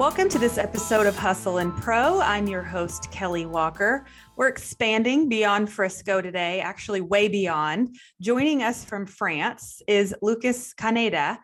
Welcome 0.00 0.30
to 0.30 0.38
this 0.38 0.56
episode 0.56 1.06
of 1.06 1.14
Hustle 1.14 1.58
and 1.58 1.76
Pro. 1.76 2.22
I'm 2.22 2.48
your 2.48 2.62
host, 2.62 3.10
Kelly 3.10 3.44
Walker. 3.44 4.06
We're 4.34 4.48
expanding 4.48 5.28
beyond 5.28 5.70
Frisco 5.70 6.22
today, 6.22 6.62
actually, 6.62 7.02
way 7.02 7.28
beyond. 7.28 7.94
Joining 8.18 8.62
us 8.62 8.82
from 8.82 9.04
France 9.04 9.82
is 9.86 10.14
Lucas 10.22 10.72
Caneda. 10.72 11.36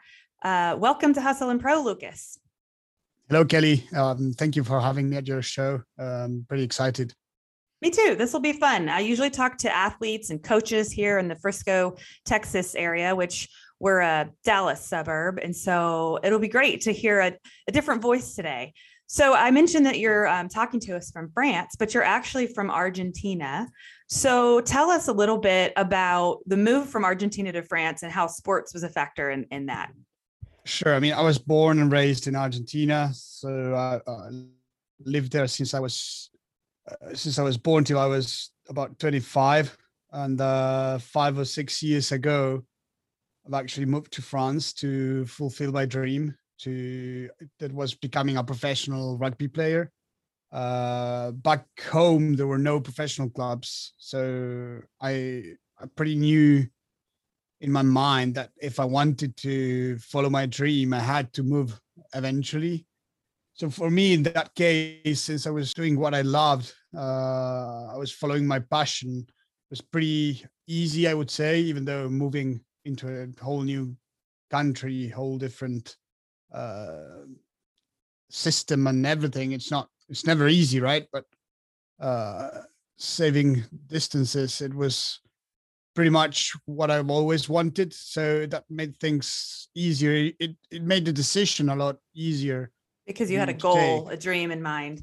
Uh, 0.43 0.75
welcome 0.79 1.13
to 1.13 1.21
Hustle 1.21 1.51
and 1.51 1.61
Pro, 1.61 1.83
Lucas. 1.83 2.39
Hello, 3.29 3.45
Kelly. 3.45 3.87
Um, 3.95 4.33
thank 4.33 4.57
you 4.57 4.65
for 4.65 4.81
having 4.81 5.11
me 5.11 5.19
at 5.19 5.29
your 5.29 5.43
show. 5.43 5.83
Um, 5.99 6.47
pretty 6.49 6.65
excited. 6.65 7.13
Me 7.83 7.91
too. 7.91 8.15
This 8.17 8.33
will 8.33 8.41
be 8.41 8.55
fun. 8.55 8.89
I 8.89 9.01
usually 9.01 9.29
talk 9.29 9.59
to 9.59 9.77
athletes 9.77 10.31
and 10.31 10.43
coaches 10.43 10.91
here 10.91 11.19
in 11.19 11.29
the 11.29 11.37
Frisco, 11.37 11.97
Texas 12.25 12.75
area, 12.75 13.15
which 13.15 13.51
we're 13.79 14.01
a 14.01 14.31
Dallas 14.45 14.87
suburb. 14.87 15.39
And 15.43 15.55
so 15.55 16.19
it'll 16.23 16.39
be 16.39 16.49
great 16.49 16.83
to 16.83 16.93
hear 16.93 17.21
a, 17.21 17.33
a 17.69 17.73
different 17.73 18.03
voice 18.03 18.35
today. 18.35 18.73
So 19.09 19.35
I 19.35 19.53
mentioned 19.53 19.87
that 19.87 19.99
you're 20.01 20.27
um, 20.27 20.49
talking 20.49 20.81
to 20.81 20.97
us 20.97 21.11
from 21.13 21.31
France, 21.31 21.77
but 21.79 21.95
you're 21.95 22.03
actually 22.03 22.49
from 22.49 22.71
Argentina. 22.71 23.69
So 24.09 24.61
tell 24.61 24.91
us 24.91 25.07
a 25.07 25.13
little 25.13 25.39
bit 25.39 25.73
about 25.77 26.39
the 26.47 26.57
move 26.57 26.89
from 26.89 27.05
Argentina 27.05 27.53
to 27.53 27.63
France 27.63 28.03
and 28.03 28.11
how 28.11 28.27
sports 28.27 28.75
was 28.75 28.83
a 28.83 28.89
factor 28.89 29.31
in, 29.31 29.47
in 29.53 29.67
that. 29.67 29.93
Sure. 30.65 30.95
I 30.95 30.99
mean, 30.99 31.13
I 31.13 31.23
was 31.23 31.39
born 31.39 31.79
and 31.79 31.93
raised 31.93 32.27
in 32.27 32.35
Argentina, 32.35 33.11
so 33.15 33.75
I 33.75 34.11
uh, 34.11 34.31
lived 35.05 35.31
there 35.31 35.47
since 35.47 35.75
I 35.75 35.79
was 35.79 36.31
uh, 36.91 37.15
since 37.15 37.39
I 37.39 37.43
was 37.43 37.57
born 37.57 37.85
till 37.85 37.99
I 37.99 38.07
was 38.07 38.51
about 38.69 38.99
25, 38.99 39.77
and 40.13 40.41
uh, 40.41 40.99
five 40.99 41.39
or 41.39 41.45
six 41.45 41.83
years 41.83 42.11
ago, 42.11 42.65
I've 43.47 43.55
actually 43.55 43.87
moved 43.87 44.13
to 44.15 44.23
France 44.23 44.73
to 44.75 45.25
fulfill 45.27 45.73
my 45.73 45.87
dream 45.87 46.35
to 46.59 47.29
that 47.59 47.73
was 47.73 47.95
becoming 47.95 48.37
a 48.37 48.45
professional 48.45 49.19
rugby 49.19 49.49
player. 49.49 49.93
Uh, 50.51 51.33
back 51.33 51.67
home, 51.91 52.35
there 52.35 52.47
were 52.47 52.59
no 52.59 52.81
professional 52.81 53.31
clubs, 53.31 53.95
so 53.99 54.81
I 55.01 55.55
I 55.79 55.87
pretty 55.95 56.17
knew 56.17 56.67
in 57.61 57.71
my 57.71 57.83
mind 57.83 58.35
that 58.35 58.51
if 58.61 58.81
I 58.81 58.85
wanted 58.85 59.37
to 59.39 59.99
follow 59.99 60.31
my 60.31 60.47
dream, 60.47 60.93
I 60.93 61.01
had 61.01 61.33
to 61.35 61.43
move 61.43 61.79
eventually. 62.15 62.87
So 63.55 63.71
for 63.71 63.91
me, 63.91 64.13
in 64.13 64.23
that 64.25 64.55
case, 64.55 65.23
since 65.23 65.47
I 65.47 65.51
was 65.51 65.73
doing 65.73 65.99
what 65.99 66.15
I 66.15 66.21
loved, 66.23 66.73
uh, 66.95 67.87
I 67.93 67.97
was 67.97 68.13
following 68.13 68.47
my 68.47 68.59
passion. 68.59 69.25
It 69.29 69.71
was 69.71 69.81
pretty 69.81 70.45
easy, 70.67 71.09
I 71.09 71.15
would 71.15 71.31
say, 71.31 71.61
even 71.61 71.85
though 71.85 72.09
moving 72.09 72.61
into 72.87 73.09
a 73.09 73.43
whole 73.43 73.63
new 73.63 73.97
country, 74.51 75.09
whole 75.09 75.39
different 75.39 75.97
uh, 76.53 77.25
system 78.31 78.87
and 78.87 79.05
everything. 79.07 79.53
It's 79.53 79.71
not. 79.71 79.89
It's 80.09 80.25
never 80.25 80.47
easy, 80.49 80.81
right? 80.81 81.07
But 81.13 81.25
uh, 82.01 82.63
saving 82.97 83.65
distances, 83.89 84.61
it 84.61 84.73
was 84.73 85.21
pretty 85.95 86.11
much 86.11 86.53
what 86.67 86.91
I've 86.91 87.11
always 87.11 87.49
wanted. 87.49 87.93
So 87.93 88.47
that 88.47 88.65
made 88.71 88.97
things 88.99 89.69
easier. 89.75 90.33
It 90.39 90.57
it 90.71 90.83
made 90.83 91.05
the 91.05 91.13
decision 91.13 91.69
a 91.69 91.77
lot 91.77 91.97
easier 92.15 92.71
because 93.07 93.31
you 93.31 93.39
had 93.39 93.49
a 93.49 93.55
goal, 93.55 94.09
a 94.09 94.17
dream 94.17 94.51
in 94.53 94.63
mind. 94.63 95.03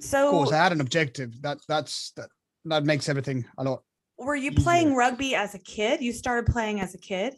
So 0.00 0.26
of 0.26 0.30
course, 0.30 0.52
I 0.52 0.62
had 0.62 0.72
an 0.72 0.80
objective. 0.80 1.40
That 1.42 1.58
that's 1.68 2.10
that 2.16 2.30
that 2.64 2.84
makes 2.84 3.08
everything 3.08 3.44
a 3.58 3.64
lot. 3.64 3.82
Were 4.18 4.36
you 4.36 4.52
playing 4.52 4.94
rugby 4.94 5.34
as 5.34 5.54
a 5.54 5.58
kid? 5.58 6.00
You 6.00 6.12
started 6.12 6.50
playing 6.50 6.80
as 6.80 6.94
a 6.94 6.98
kid. 6.98 7.36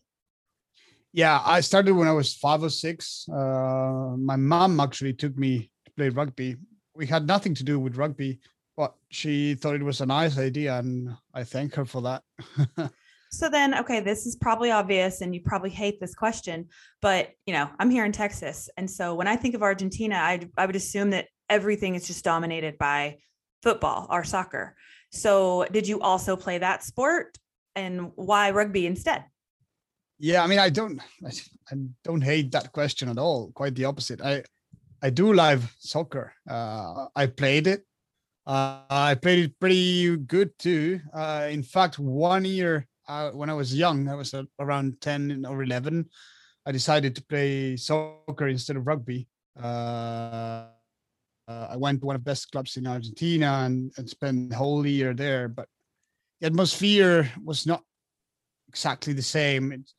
Yeah, 1.12 1.40
I 1.44 1.60
started 1.60 1.94
when 1.94 2.06
I 2.06 2.12
was 2.12 2.34
five 2.34 2.62
or 2.62 2.70
six. 2.70 3.26
Uh, 3.28 4.14
my 4.16 4.36
mom 4.36 4.78
actually 4.78 5.14
took 5.14 5.36
me 5.36 5.70
to 5.86 5.92
play 5.92 6.08
rugby. 6.10 6.56
We 6.94 7.06
had 7.06 7.26
nothing 7.26 7.54
to 7.54 7.64
do 7.64 7.80
with 7.80 7.96
rugby 7.96 8.40
but 8.78 8.94
she 9.10 9.56
thought 9.56 9.74
it 9.74 9.82
was 9.82 10.00
a 10.00 10.06
nice 10.06 10.38
idea 10.38 10.78
and 10.78 11.14
i 11.34 11.42
thank 11.42 11.74
her 11.74 11.84
for 11.84 12.00
that 12.00 12.22
so 13.30 13.50
then 13.50 13.74
okay 13.74 14.00
this 14.00 14.24
is 14.24 14.36
probably 14.36 14.70
obvious 14.70 15.20
and 15.20 15.34
you 15.34 15.40
probably 15.44 15.68
hate 15.68 16.00
this 16.00 16.14
question 16.14 16.66
but 17.02 17.30
you 17.44 17.52
know 17.52 17.68
i'm 17.80 17.90
here 17.90 18.04
in 18.06 18.12
texas 18.12 18.70
and 18.78 18.88
so 18.88 19.14
when 19.14 19.26
i 19.26 19.36
think 19.36 19.54
of 19.54 19.62
argentina 19.62 20.14
i, 20.14 20.40
I 20.56 20.64
would 20.64 20.76
assume 20.76 21.10
that 21.10 21.26
everything 21.50 21.96
is 21.96 22.06
just 22.06 22.24
dominated 22.24 22.78
by 22.78 23.18
football 23.62 24.06
or 24.08 24.22
soccer 24.22 24.76
so 25.10 25.66
did 25.72 25.86
you 25.86 26.00
also 26.00 26.36
play 26.36 26.58
that 26.58 26.82
sport? 26.84 27.38
And 27.74 28.12
why 28.16 28.50
rugby 28.50 28.86
instead? 28.86 29.24
Yeah 30.18 30.42
i 30.42 30.48
mean 30.48 30.58
i 30.58 30.68
don't 30.68 31.00
i 31.70 31.74
don't 32.02 32.22
hate 32.22 32.50
that 32.52 32.72
question 32.72 33.08
at 33.08 33.18
all. 33.18 33.52
Quite 33.52 33.74
the 33.74 33.84
opposite. 33.84 34.20
I 34.20 34.42
i 35.02 35.10
do 35.10 35.32
love 35.32 35.72
soccer. 35.78 36.32
Uh, 36.48 37.06
i 37.14 37.26
played 37.26 37.66
it. 37.66 37.84
Uh, 38.46 38.80
I 38.88 39.14
played 39.14 39.44
it 39.44 39.60
pretty 39.60 40.16
good 40.16 40.58
too. 40.58 41.00
Uh, 41.12 41.48
in 41.50 41.62
fact, 41.62 41.98
one 41.98 42.46
year 42.46 42.88
uh, 43.08 43.30
when 43.30 43.50
I 43.50 43.54
was 43.54 43.74
young, 43.74 44.08
I 44.08 44.14
was 44.14 44.34
around 44.58 45.00
10 45.00 45.44
or 45.46 45.62
11, 45.62 46.08
I 46.64 46.72
decided 46.72 47.14
to 47.16 47.24
play 47.24 47.76
soccer 47.76 48.48
instead 48.48 48.76
of 48.76 48.86
rugby. 48.86 49.28
Uh, 49.60 50.66
I 51.48 51.76
went 51.76 52.00
to 52.00 52.06
one 52.06 52.16
of 52.16 52.24
the 52.24 52.30
best 52.30 52.50
clubs 52.50 52.76
in 52.76 52.86
Argentina 52.86 53.62
and, 53.64 53.92
and 53.96 54.08
spent 54.08 54.50
the 54.50 54.56
whole 54.56 54.86
year 54.86 55.14
there. 55.14 55.48
But 55.48 55.68
the 56.40 56.46
atmosphere 56.46 57.30
was 57.44 57.66
not 57.66 57.82
exactly 58.68 59.12
the 59.12 59.22
same. 59.22 59.72
It 59.72 59.90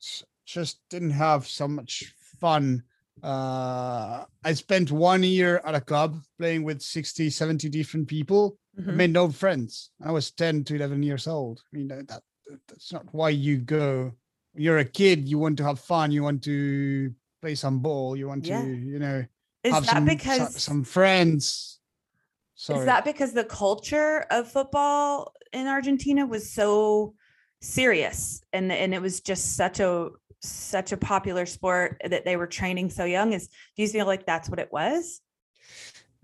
just 0.46 0.80
didn't 0.90 1.10
have 1.10 1.46
so 1.46 1.66
much 1.68 2.14
fun 2.40 2.82
uh, 3.22 4.24
I 4.44 4.52
spent 4.54 4.90
one 4.90 5.22
year 5.22 5.60
at 5.64 5.74
a 5.74 5.80
club 5.80 6.16
playing 6.38 6.64
with 6.64 6.80
60, 6.80 7.30
70 7.30 7.68
different 7.68 8.08
people. 8.08 8.56
Mm-hmm. 8.78 8.90
I 8.90 8.92
made 8.94 9.12
no 9.12 9.30
friends. 9.30 9.90
I 10.02 10.12
was 10.12 10.30
10 10.30 10.64
to 10.64 10.76
11 10.76 11.02
years 11.02 11.26
old. 11.26 11.60
I 11.72 11.76
mean, 11.76 11.88
that, 11.88 12.08
that 12.08 12.22
that's 12.68 12.92
not 12.92 13.06
why 13.12 13.30
you 13.30 13.58
go. 13.58 14.12
You're 14.54 14.78
a 14.78 14.84
kid, 14.84 15.28
you 15.28 15.38
want 15.38 15.58
to 15.58 15.64
have 15.64 15.80
fun. 15.80 16.10
You 16.10 16.22
want 16.22 16.42
to 16.44 17.12
play 17.40 17.54
some 17.54 17.80
ball. 17.80 18.16
You 18.16 18.28
want 18.28 18.46
yeah. 18.46 18.62
to, 18.62 18.68
you 18.68 18.98
know, 18.98 19.24
is 19.64 19.72
have 19.74 19.86
that 19.86 19.92
some, 19.92 20.04
because 20.04 20.62
some 20.62 20.84
friends. 20.84 21.78
Sorry. 22.54 22.80
Is 22.80 22.86
that 22.86 23.04
because 23.04 23.32
the 23.32 23.44
culture 23.44 24.26
of 24.30 24.50
football 24.50 25.32
in 25.52 25.66
Argentina 25.66 26.26
was 26.26 26.50
so 26.50 27.14
serious 27.60 28.42
and 28.52 28.72
and 28.72 28.94
it 28.94 29.02
was 29.02 29.20
just 29.20 29.56
such 29.56 29.80
a 29.80 30.08
such 30.40 30.92
a 30.92 30.96
popular 30.96 31.44
sport 31.44 32.00
that 32.08 32.24
they 32.24 32.36
were 32.36 32.46
training 32.46 32.88
so 32.88 33.04
young 33.04 33.34
is 33.34 33.48
do 33.76 33.82
you 33.82 33.88
feel 33.88 34.06
like 34.06 34.24
that's 34.24 34.48
what 34.48 34.58
it 34.58 34.72
was 34.72 35.20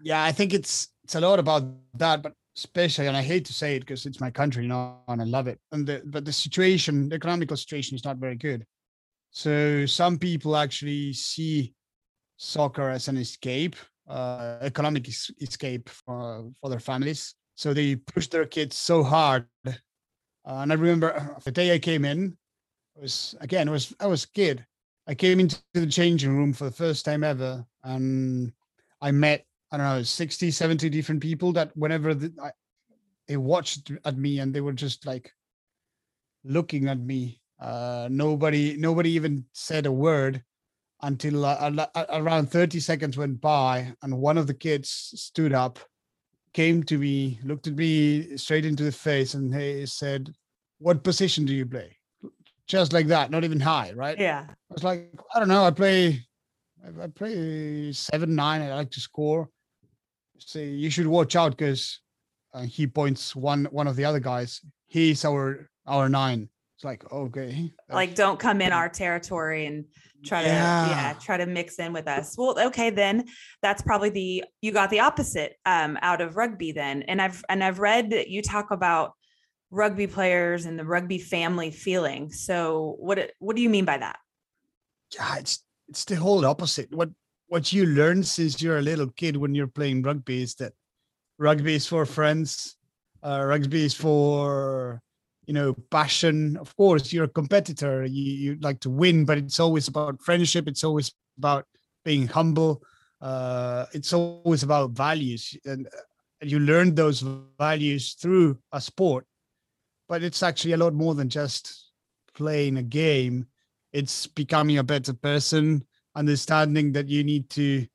yeah 0.02 0.24
i 0.24 0.32
think 0.32 0.54
it's 0.54 0.88
it's 1.04 1.14
a 1.14 1.20
lot 1.20 1.38
about 1.38 1.62
that 1.94 2.22
but 2.22 2.32
especially 2.56 3.06
and 3.06 3.16
i 3.16 3.20
hate 3.20 3.44
to 3.44 3.52
say 3.52 3.76
it 3.76 3.80
because 3.80 4.06
it's 4.06 4.20
my 4.20 4.30
country 4.30 4.62
you 4.62 4.68
know 4.68 4.96
and 5.08 5.20
i 5.20 5.24
love 5.24 5.46
it 5.46 5.60
and 5.72 5.86
the 5.86 6.02
but 6.06 6.24
the 6.24 6.32
situation 6.32 7.10
the 7.10 7.16
economical 7.16 7.56
situation 7.56 7.94
is 7.94 8.04
not 8.04 8.16
very 8.16 8.36
good 8.36 8.64
so 9.30 9.84
some 9.84 10.16
people 10.18 10.56
actually 10.56 11.12
see 11.12 11.74
soccer 12.36 12.90
as 12.90 13.08
an 13.08 13.16
escape 13.16 13.76
uh 14.08 14.58
economic 14.60 15.08
es- 15.08 15.30
escape 15.40 15.88
for 15.88 16.50
for 16.60 16.70
their 16.70 16.80
families 16.80 17.34
so 17.54 17.72
they 17.72 17.96
push 17.96 18.28
their 18.28 18.46
kids 18.46 18.76
so 18.76 19.02
hard 19.02 19.46
uh, 19.66 19.72
and 20.46 20.72
i 20.72 20.74
remember 20.74 21.14
uh, 21.14 21.38
the 21.44 21.50
day 21.50 21.74
i 21.74 21.78
came 21.78 22.04
in 22.04 22.36
it 22.96 23.02
was 23.02 23.34
again, 23.40 23.68
it 23.68 23.70
was 23.70 23.94
I 24.00 24.06
was 24.06 24.24
a 24.24 24.30
kid. 24.30 24.64
I 25.06 25.14
came 25.14 25.38
into 25.38 25.60
the 25.74 25.86
changing 25.86 26.36
room 26.36 26.52
for 26.52 26.64
the 26.64 26.70
first 26.70 27.04
time 27.04 27.22
ever, 27.22 27.64
and 27.84 28.52
I 29.00 29.10
met 29.10 29.44
I 29.70 29.76
don't 29.76 29.86
know 29.86 30.02
60, 30.02 30.50
70 30.50 30.88
different 30.88 31.20
people 31.20 31.52
that 31.52 31.76
whenever 31.76 32.14
the, 32.14 32.32
I, 32.42 32.52
they 33.28 33.36
watched 33.36 33.92
at 34.04 34.16
me 34.16 34.38
and 34.38 34.54
they 34.54 34.62
were 34.62 34.72
just 34.72 35.04
like 35.06 35.30
looking 36.44 36.88
at 36.88 36.98
me. 36.98 37.40
Uh, 37.60 38.08
nobody 38.10 38.76
nobody 38.78 39.10
even 39.10 39.44
said 39.52 39.86
a 39.86 39.92
word 39.92 40.42
until 41.02 41.44
uh, 41.44 41.86
around 42.10 42.50
30 42.50 42.80
seconds 42.80 43.16
went 43.16 43.40
by 43.40 43.92
and 44.02 44.16
one 44.16 44.38
of 44.38 44.46
the 44.46 44.54
kids 44.54 45.12
stood 45.14 45.52
up 45.52 45.78
came 46.54 46.82
to 46.82 46.96
me 46.96 47.38
looked 47.44 47.66
at 47.66 47.76
me 47.76 48.36
straight 48.36 48.64
into 48.64 48.82
the 48.82 48.92
face 48.92 49.34
and 49.34 49.54
he 49.54 49.84
said 49.84 50.32
what 50.78 51.04
position 51.04 51.44
do 51.44 51.54
you 51.54 51.66
play 51.66 51.96
just 52.66 52.92
like 52.92 53.06
that, 53.08 53.30
not 53.30 53.44
even 53.44 53.60
high, 53.60 53.92
right? 53.94 54.18
Yeah. 54.18 54.44
I 54.48 54.74
was 54.74 54.84
like, 54.84 55.10
I 55.34 55.38
don't 55.38 55.48
know. 55.48 55.64
I 55.64 55.70
play, 55.70 56.20
I 57.00 57.06
play 57.06 57.92
seven, 57.92 58.34
nine. 58.34 58.62
I 58.62 58.74
like 58.74 58.90
to 58.92 59.00
score. 59.00 59.48
Say 60.38 60.68
you 60.68 60.90
should 60.90 61.06
watch 61.06 61.36
out 61.36 61.56
because 61.56 62.00
uh, 62.52 62.62
he 62.62 62.86
points 62.86 63.34
one 63.34 63.64
one 63.70 63.86
of 63.86 63.96
the 63.96 64.04
other 64.04 64.20
guys. 64.20 64.60
He's 64.86 65.24
our 65.24 65.70
our 65.86 66.08
nine. 66.08 66.50
It's 66.76 66.84
like 66.84 67.10
okay. 67.10 67.72
Like 67.88 68.14
don't 68.14 68.38
come 68.38 68.60
in 68.60 68.70
our 68.70 68.90
territory 68.90 69.64
and 69.64 69.86
try 70.26 70.42
to 70.42 70.48
yeah. 70.48 70.88
yeah 70.90 71.12
try 71.14 71.38
to 71.38 71.46
mix 71.46 71.78
in 71.78 71.94
with 71.94 72.06
us. 72.06 72.36
Well, 72.36 72.54
okay, 72.66 72.90
then 72.90 73.24
that's 73.62 73.80
probably 73.80 74.10
the 74.10 74.44
you 74.60 74.72
got 74.72 74.90
the 74.90 75.00
opposite 75.00 75.54
um 75.64 75.96
out 76.02 76.20
of 76.20 76.36
rugby 76.36 76.72
then. 76.72 77.00
And 77.02 77.22
I've 77.22 77.42
and 77.48 77.64
I've 77.64 77.78
read 77.78 78.10
that 78.10 78.28
you 78.28 78.42
talk 78.42 78.72
about 78.72 79.14
rugby 79.70 80.06
players 80.06 80.66
and 80.66 80.78
the 80.78 80.84
rugby 80.84 81.18
family 81.18 81.70
feeling. 81.70 82.30
So 82.30 82.96
what 82.98 83.30
what 83.38 83.56
do 83.56 83.62
you 83.62 83.70
mean 83.70 83.86
by 83.86 83.96
that? 83.96 84.18
Yeah, 85.14 85.36
it's 85.38 85.64
it's 85.88 86.04
the 86.04 86.16
whole 86.16 86.44
opposite. 86.44 86.94
What 86.94 87.08
what 87.46 87.72
you 87.72 87.86
learn 87.86 88.22
since 88.22 88.60
you're 88.60 88.78
a 88.78 88.82
little 88.82 89.08
kid 89.08 89.38
when 89.38 89.54
you're 89.54 89.66
playing 89.66 90.02
rugby 90.02 90.42
is 90.42 90.56
that 90.56 90.74
rugby 91.38 91.76
is 91.76 91.86
for 91.86 92.04
friends. 92.04 92.76
Uh, 93.22 93.42
rugby 93.46 93.86
is 93.86 93.94
for 93.94 95.00
you 95.46 95.54
know 95.54 95.74
passion. 95.90 96.56
Of 96.56 96.76
course, 96.76 97.12
you're 97.12 97.24
a 97.24 97.28
competitor. 97.28 98.04
You 98.04 98.22
you 98.22 98.58
like 98.60 98.80
to 98.80 98.90
win, 98.90 99.24
but 99.24 99.38
it's 99.38 99.60
always 99.60 99.88
about 99.88 100.22
friendship. 100.22 100.68
It's 100.68 100.84
always 100.84 101.12
about 101.38 101.66
being 102.04 102.26
humble. 102.26 102.82
Uh, 103.20 103.86
it's 103.92 104.12
always 104.12 104.62
about 104.62 104.90
values, 104.90 105.56
and 105.64 105.88
you 106.42 106.58
learn 106.58 106.94
those 106.94 107.24
values 107.58 108.14
through 108.14 108.58
a 108.72 108.80
sport. 108.80 109.26
But 110.08 110.22
it's 110.22 110.42
actually 110.42 110.72
a 110.72 110.76
lot 110.76 110.94
more 110.94 111.14
than 111.14 111.28
just 111.28 111.90
playing 112.34 112.76
a 112.76 112.82
game. 112.82 113.46
It's 113.92 114.26
becoming 114.26 114.78
a 114.78 114.84
better 114.84 115.14
person, 115.14 115.84
understanding 116.14 116.92
that 116.92 117.08
you 117.08 117.24
need 117.24 117.48
to 117.50 117.86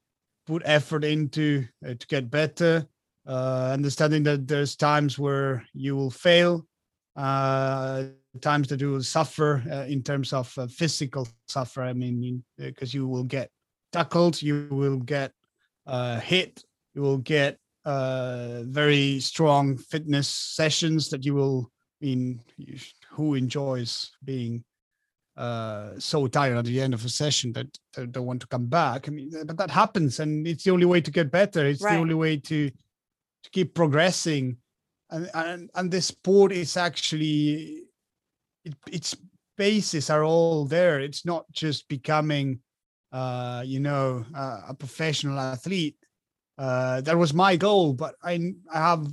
put 0.48 0.64
effort 0.66 1.04
into 1.04 1.66
uh, 1.86 1.94
to 1.94 2.08
get 2.08 2.32
better, 2.32 2.86
uh, 3.28 3.70
understanding 3.72 4.24
that 4.24 4.48
there's 4.48 4.76
times 4.76 5.20
where 5.20 5.64
you 5.74 5.96
will 5.96 6.10
fail, 6.10 6.66
uh, 7.16 8.04
times 8.40 8.68
that 8.70 8.80
you 8.80 8.92
will 8.92 9.04
suffer 9.04 9.64
uh, 9.72 9.86
in 9.88 10.02
terms 10.04 10.34
of 10.34 10.54
uh, 10.58 10.68
physical 10.68 11.28
suffer. 11.48 11.84
I 11.84 11.94
mean, 11.94 12.44
because 12.58 12.94
you 12.94 13.08
will 13.08 13.24
get 13.24 13.50
tackled, 13.92 14.42
you 14.42 14.68
will 14.72 14.98
get 14.98 15.34
uh, 15.86 16.20
hit, 16.20 16.64
you 16.94 17.02
will 17.02 17.18
get 17.18 17.58
uh, 17.86 18.64
very 18.64 19.20
strong 19.20 19.78
fitness 19.78 20.28
sessions 20.28 21.10
that 21.10 21.26
you 21.26 21.36
will. 21.36 21.72
I 22.02 22.06
mean, 22.06 22.42
you, 22.58 22.78
who 23.12 23.36
enjoys 23.36 24.12
being 24.24 24.64
uh, 25.38 25.92
so 26.00 26.28
tired 26.28 26.58
at 26.58 26.66
the 26.66 26.82
end 26.82 26.94
of 26.94 27.06
a 27.06 27.10
session 27.10 27.52
that 27.54 27.68
they 27.96 28.06
don't 28.06 28.26
want 28.26 28.42
to 28.42 28.48
come 28.48 28.68
back? 28.68 29.08
I 29.08 29.12
mean, 29.12 29.32
but 29.46 29.58
that 29.58 29.70
happens, 29.72 30.20
and 30.20 30.48
it's 30.48 30.64
the 30.64 30.72
only 30.72 30.86
way 30.86 31.02
to 31.02 31.12
get 31.12 31.32
better. 31.32 31.66
It's 31.66 31.82
Right. 31.82 31.96
the 31.96 32.02
only 32.02 32.16
way 32.16 32.38
to 32.38 32.70
to 33.44 33.50
keep 33.50 33.74
progressing, 33.74 34.58
and 35.12 35.30
and 35.34 35.70
and 35.76 35.92
this 35.92 36.08
sport 36.08 36.52
is 36.52 36.78
actually 36.78 37.84
it, 38.64 38.76
its 38.92 39.16
bases 39.58 40.10
are 40.10 40.24
all 40.24 40.66
there. 40.66 41.00
It's 41.00 41.26
not 41.26 41.46
just 41.52 41.88
becoming, 41.88 42.60
uh, 43.12 43.64
you 43.66 43.80
know, 43.80 44.26
uh, 44.36 44.62
a 44.70 44.74
professional 44.74 45.40
athlete. 45.40 45.98
Uh, 46.58 47.02
that 47.02 47.18
was 47.18 47.34
my 47.34 47.56
goal, 47.56 47.94
but 47.94 48.16
I 48.24 48.54
I 48.74 48.80
have 48.80 49.08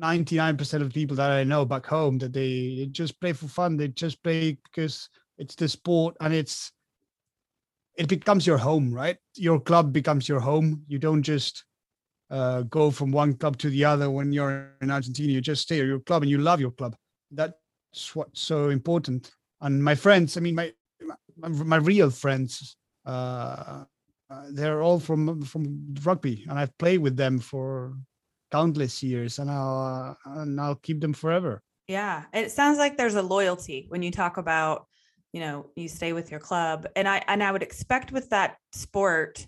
99% 0.00 0.82
of 0.82 0.92
people 0.92 1.16
that 1.16 1.30
I 1.30 1.44
know 1.44 1.64
back 1.64 1.86
home 1.86 2.18
that 2.18 2.32
they, 2.32 2.76
they 2.78 2.86
just 2.86 3.20
play 3.20 3.32
for 3.32 3.48
fun. 3.48 3.76
They 3.76 3.88
just 3.88 4.22
play 4.22 4.58
because 4.64 5.08
it's 5.38 5.54
the 5.54 5.68
sport 5.68 6.16
and 6.20 6.32
it's 6.32 6.72
it 7.96 8.08
becomes 8.08 8.46
your 8.46 8.58
home, 8.58 8.94
right? 8.94 9.16
Your 9.34 9.58
club 9.58 9.92
becomes 9.92 10.28
your 10.28 10.38
home. 10.38 10.84
You 10.86 10.98
don't 11.00 11.22
just 11.22 11.64
uh, 12.30 12.62
go 12.62 12.90
from 12.90 13.10
one 13.10 13.34
club 13.34 13.56
to 13.58 13.70
the 13.70 13.84
other 13.84 14.10
when 14.10 14.32
you're 14.32 14.72
in 14.80 14.90
Argentina. 14.90 15.32
You 15.32 15.40
just 15.40 15.62
stay 15.62 15.80
at 15.80 15.86
your 15.86 16.00
club 16.00 16.22
and 16.22 16.30
you 16.30 16.38
love 16.38 16.60
your 16.60 16.70
club. 16.72 16.94
That's 17.30 18.14
what's 18.14 18.40
so 18.40 18.70
important. 18.70 19.30
And 19.60 19.82
my 19.82 19.94
friends, 19.94 20.36
I 20.36 20.40
mean, 20.40 20.54
my 20.54 20.72
my, 21.36 21.48
my 21.48 21.76
real 21.76 22.10
friends, 22.10 22.76
uh, 23.06 23.84
uh, 24.30 24.44
they're 24.50 24.82
all 24.82 25.00
from 25.00 25.42
from 25.42 25.94
rugby, 26.02 26.44
and 26.48 26.58
I've 26.58 26.76
played 26.78 27.00
with 27.00 27.16
them 27.16 27.38
for 27.38 27.94
countless 28.50 29.02
years, 29.02 29.38
and 29.38 29.50
I'll 29.50 30.16
uh, 30.26 30.40
and 30.40 30.60
I'll 30.60 30.76
keep 30.76 31.00
them 31.00 31.12
forever. 31.12 31.62
Yeah, 31.88 32.24
it 32.34 32.50
sounds 32.50 32.78
like 32.78 32.96
there's 32.96 33.14
a 33.14 33.22
loyalty 33.22 33.86
when 33.88 34.02
you 34.02 34.10
talk 34.10 34.36
about, 34.36 34.86
you 35.32 35.40
know, 35.40 35.70
you 35.74 35.88
stay 35.88 36.12
with 36.12 36.30
your 36.30 36.40
club. 36.40 36.86
And 36.94 37.08
I 37.08 37.22
and 37.26 37.42
I 37.42 37.50
would 37.50 37.62
expect 37.62 38.12
with 38.12 38.28
that 38.30 38.58
sport 38.72 39.46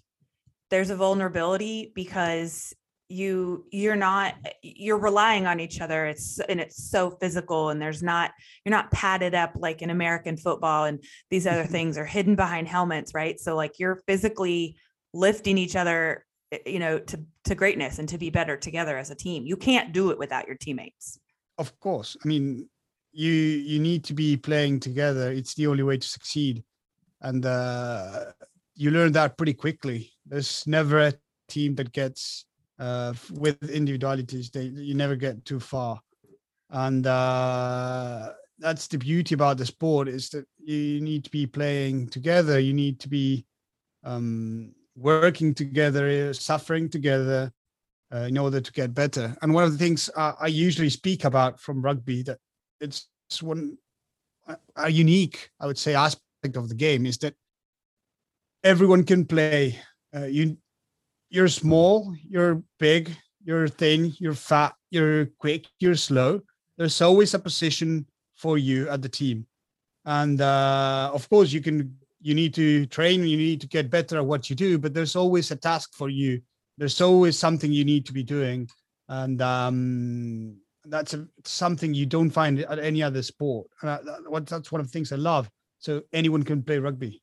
there's 0.71 0.91
a 0.91 0.97
vulnerability 0.97 1.93
because 1.95 2.75
you 3.11 3.67
you're 3.73 3.97
not 3.97 4.35
you're 4.63 4.99
relying 4.99 5.47
on 5.47 5.59
each 5.59 5.81
other. 5.81 6.07
It's 6.07 6.39
and 6.39 6.61
it's 6.61 6.91
so 6.91 7.11
physical 7.11 7.69
and 7.71 7.83
there's 7.83 8.03
not 8.03 8.31
you're 8.65 8.71
not 8.71 8.93
padded 8.93 9.35
up 9.35 9.53
like 9.57 9.83
in 9.83 9.91
American 9.91 10.37
football 10.37 10.85
and 10.85 11.03
these 11.29 11.47
other 11.47 11.65
things 11.75 11.99
are 11.99 12.07
hidden 12.07 12.37
behind 12.37 12.69
helmets, 12.69 13.13
right? 13.13 13.39
So 13.39 13.57
like 13.57 13.79
you're 13.79 14.01
physically 14.07 14.77
lifting 15.13 15.59
each 15.59 15.75
other 15.75 16.25
eh, 16.53 16.59
you 16.67 16.79
know 16.79 17.01
to 17.01 17.21
to 17.45 17.55
greatness 17.57 17.99
and 17.99 18.09
to 18.09 18.19
be 18.19 18.31
better 18.31 18.57
together 18.57 18.97
as 18.97 19.11
a 19.11 19.17
team. 19.17 19.45
You 19.45 19.57
can't 19.57 19.93
do 19.93 20.11
it 20.11 20.19
without 20.19 20.47
your 20.47 20.57
teammates. 20.57 21.19
Of 21.59 21.79
course, 21.81 22.17
I 22.25 22.29
mean, 22.29 22.69
you 23.13 23.33
you 23.33 23.81
need 23.81 24.05
to 24.05 24.15
be 24.15 24.37
playing 24.37 24.81
together. 24.81 25.33
It's 25.33 25.55
the 25.55 25.67
only 25.67 25.83
way 25.83 25.99
to 25.99 26.09
succeed, 26.09 26.63
and 27.21 27.45
uh, 27.45 28.27
you 28.81 28.91
learn 28.91 29.13
that 29.13 29.37
pretty 29.37 29.53
quickly. 29.53 30.11
There's 30.25 30.67
never 30.67 30.99
a 31.01 31.13
team 31.49 31.75
that 31.75 31.93
gets 31.93 32.47
uh, 32.79 33.13
with 33.33 33.69
individualities. 33.69 34.49
They 34.49 34.65
you 34.65 34.95
never 34.95 35.17
get 35.17 35.45
too 35.45 35.61
far, 35.61 36.01
and 36.71 37.07
uh, 37.07 38.33
that's 38.59 38.87
the 38.87 38.97
beauty 38.97 39.35
about 39.35 39.59
the 39.59 39.67
sport 39.67 40.09
is 40.09 40.31
that 40.31 40.47
you 40.59 41.01
need 41.03 41.25
to 41.25 41.31
be 41.31 41.47
playing 41.47 42.09
together. 42.09 42.59
You 42.59 42.73
need 42.73 42.99
to 43.01 43.09
be 43.09 43.45
um, 44.03 44.75
working 44.97 45.53
together, 45.53 46.33
suffering 46.33 46.89
together, 46.89 47.53
uh, 48.15 48.29
in 48.31 48.39
order 48.39 48.63
to 48.63 48.73
get 48.73 48.95
better. 48.95 49.37
And 49.43 49.53
one 49.53 49.65
of 49.65 49.73
the 49.73 49.79
things 49.79 50.09
uh, 50.17 50.33
I 50.41 50.47
usually 50.47 50.91
speak 50.91 51.25
about 51.25 51.61
from 51.61 51.83
rugby 51.83 52.23
that 52.23 52.39
it's 52.81 53.09
one 53.43 53.77
a 54.77 54.91
unique, 54.91 55.51
I 55.61 55.67
would 55.67 55.79
say, 55.79 55.95
aspect 55.95 56.57
of 56.57 56.71
the 56.71 56.75
game 56.75 57.05
is 57.05 57.19
that 57.19 57.35
everyone 58.65 59.05
can 59.05 59.25
play. 59.25 59.79
Uh, 60.15 60.27
you 60.27 60.57
you're 61.29 61.49
small, 61.49 62.15
you're 62.29 62.63
big, 62.79 63.17
you're 63.45 63.69
thin, 63.69 64.13
you're 64.19 64.35
fat, 64.35 64.75
you're 64.91 65.27
quick, 65.39 65.67
you're 65.79 65.95
slow. 65.95 66.41
There's 66.77 67.01
always 67.01 67.35
a 67.35 67.39
position 67.39 68.07
for 68.35 68.59
you 68.59 68.89
at 68.89 69.03
the 69.03 69.09
team, 69.09 69.47
and 70.05 70.41
uh, 70.41 71.11
of 71.13 71.29
course 71.29 71.53
you 71.53 71.61
can 71.61 71.97
you 72.21 72.35
need 72.35 72.53
to 72.55 72.87
train, 72.87 73.27
you 73.27 73.37
need 73.37 73.61
to 73.63 73.69
get 73.69 73.91
better 73.91 74.19
at 74.19 74.27
what 74.27 74.51
you 74.51 74.57
do, 74.57 74.79
but 74.79 74.93
there's 74.93 75.17
always 75.17 75.51
a 75.51 75.57
task 75.57 75.95
for 75.95 76.09
you. 76.09 76.41
There's 76.77 77.01
always 77.01 77.39
something 77.39 77.73
you 77.73 77.85
need 77.85 78.05
to 78.07 78.13
be 78.13 78.23
doing. 78.23 78.69
And 79.09 79.41
um, 79.41 80.57
that's 80.85 81.15
a, 81.15 81.27
something 81.45 81.95
you 81.95 82.05
don't 82.05 82.31
find 82.31 82.61
at 82.61 82.79
any 82.79 83.03
other 83.03 83.23
sport. 83.23 83.69
And 83.81 83.91
I, 83.91 83.99
that, 84.03 84.47
that's 84.47 84.71
one 84.71 84.83
of 84.83 84.87
the 84.87 84.93
things 84.93 85.13
i 85.13 85.17
love. 85.17 85.49
So 85.79 86.03
anyone 86.13 86.43
can 86.43 86.63
play 86.63 86.79
rugby 86.79 87.23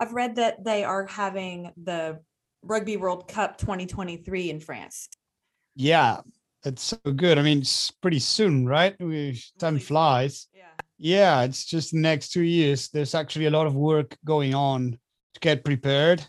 I've 0.00 0.12
read 0.12 0.36
that 0.36 0.64
they 0.64 0.82
are 0.84 1.06
having 1.06 1.70
the 1.82 2.20
Rugby 2.62 2.96
World 2.96 3.28
Cup 3.28 3.58
2023 3.58 4.50
in 4.50 4.60
France. 4.60 5.08
yeah 5.76 6.20
it's 6.64 6.82
so 6.82 6.98
good 7.16 7.38
i 7.38 7.42
mean 7.42 7.60
it's 7.60 7.90
pretty 8.02 8.18
soon 8.18 8.66
right 8.66 8.94
we, 9.00 9.40
time 9.58 9.78
flies 9.78 10.48
Yeah. 10.52 10.64
yeah 10.98 11.42
it's 11.42 11.64
just 11.64 11.92
the 11.92 11.98
next 12.00 12.32
two 12.32 12.42
years 12.42 12.88
there's 12.90 13.14
actually 13.14 13.46
a 13.46 13.50
lot 13.50 13.66
of 13.66 13.74
work 13.74 14.14
going 14.26 14.54
on 14.54 14.98
to 15.34 15.40
get 15.40 15.64
prepared 15.64 16.20